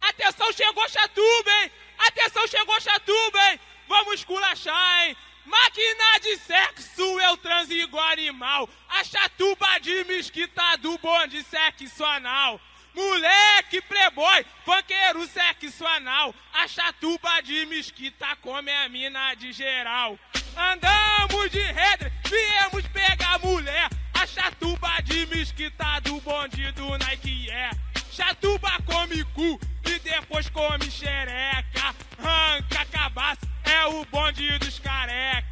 [0.00, 1.70] Atenção, chegou Chatuba, hein?
[1.98, 3.60] Atenção, chegou Chatuba, hein?
[3.88, 5.16] Vamos esculachar, hein?
[5.44, 8.68] Máquina de sexo, eu transo igual animal.
[8.88, 12.60] A chatuba de mesquita do bonde sexo anal.
[12.94, 16.34] Moleque playboy, funkeiro sexo anal.
[16.52, 20.18] A chatuba de mesquita come a mina de geral.
[20.54, 23.88] Andamos de redre, viemos pegar mulher.
[24.14, 27.70] A chatuba de mesquita do bonde do Nike é.
[28.10, 31.94] Chatuba come cu e depois come xereca.
[32.18, 35.51] Ranca cabaço, é o bonde dos careca.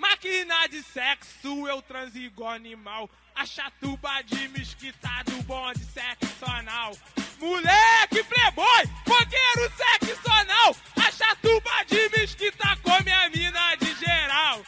[0.00, 3.10] Máquina de sexo, eu transo igual animal.
[3.34, 6.96] A chatuba de mesquita do bonde sexo anal.
[7.38, 9.70] Moleque playboy, fogueiro
[10.40, 10.74] anal.
[10.96, 14.64] A chatuba de mesquita come a mina de geral.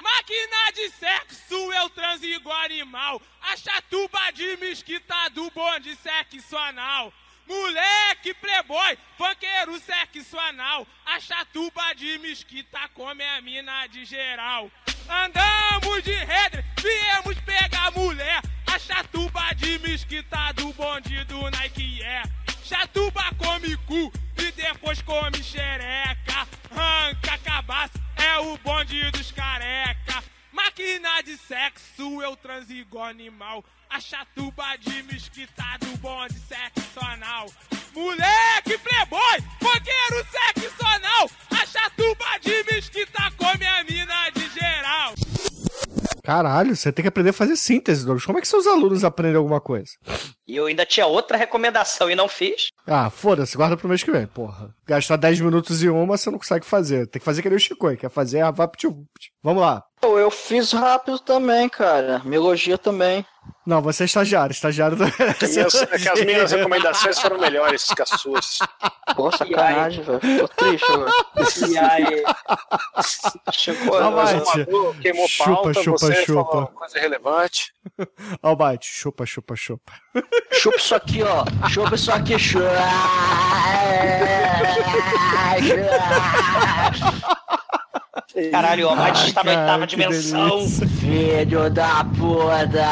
[0.00, 3.20] Máquina de sexo, eu transo igual animal.
[3.52, 7.12] A chatuba de mesquita do bonde sexo anal.
[7.50, 10.86] Moleque playboy, funkeiro sexo anal.
[11.04, 14.70] A chatuba de mesquita come a mina de geral.
[15.08, 18.40] Andamos de redre, viemos pegar mulher.
[18.72, 22.22] A chatuba de mesquita do bonde do Nike é.
[22.62, 26.46] Chatuba come cu e depois come xereca.
[26.70, 30.22] Ranca cabaço, é o bonde dos careca.
[30.52, 33.64] Máquina de sexo, eu transo igual animal.
[33.90, 37.46] A chatuba de mesquita do bonde sexo anal.
[37.92, 41.28] Moleque playboy, fogueiro sexo anal.
[41.50, 45.14] A chatuba de mesquita come a mina de geral.
[46.22, 48.24] Caralho, você tem que aprender a fazer síntese, Douglas.
[48.24, 49.90] Como é que seus alunos aprendem alguma coisa?
[50.46, 52.68] E eu ainda tinha outra recomendação e não fiz.
[52.86, 54.72] Ah, foda-se, guarda pro mês que vem, porra.
[54.86, 57.08] Gastar 10 minutos em uma, você não consegue fazer.
[57.08, 58.86] Tem que fazer que nem o Chico, quer fazer a vapt
[59.42, 59.82] Vamos lá.
[60.02, 62.20] Eu fiz rápido também, cara.
[62.24, 63.26] Me elogia também.
[63.66, 65.04] Não, você é estagiário, estagiário do...
[65.04, 68.58] É que as minhas recomendações foram melhores que as suas.
[69.14, 70.20] Pô, sacanagem, velho.
[70.40, 71.10] Tô triste agora.
[71.68, 72.24] E aí?
[73.52, 76.44] Chegou o vai, exumador, Queimou Chupa, pauta, chupa, você chupa.
[76.44, 77.72] falou uma coisa relevante.
[78.42, 79.92] Albite, chupa, chupa, chupa.
[80.52, 81.44] Chupa isso aqui, ó.
[81.68, 82.70] Chupa isso aqui, chupa.
[88.50, 90.58] Caralho, o Almighty está na oitava dimensão.
[90.58, 90.86] delícia.
[90.88, 92.84] Filho da puta.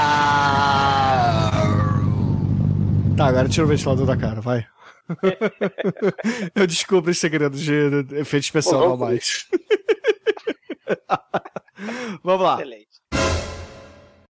[3.17, 4.67] Tá, agora tira o ventilador da cara, vai.
[6.55, 7.73] Eu descubro os segredos de
[8.17, 9.49] efeito especial do Albite.
[12.23, 12.55] Vamos lá.
[12.57, 12.88] Excelente.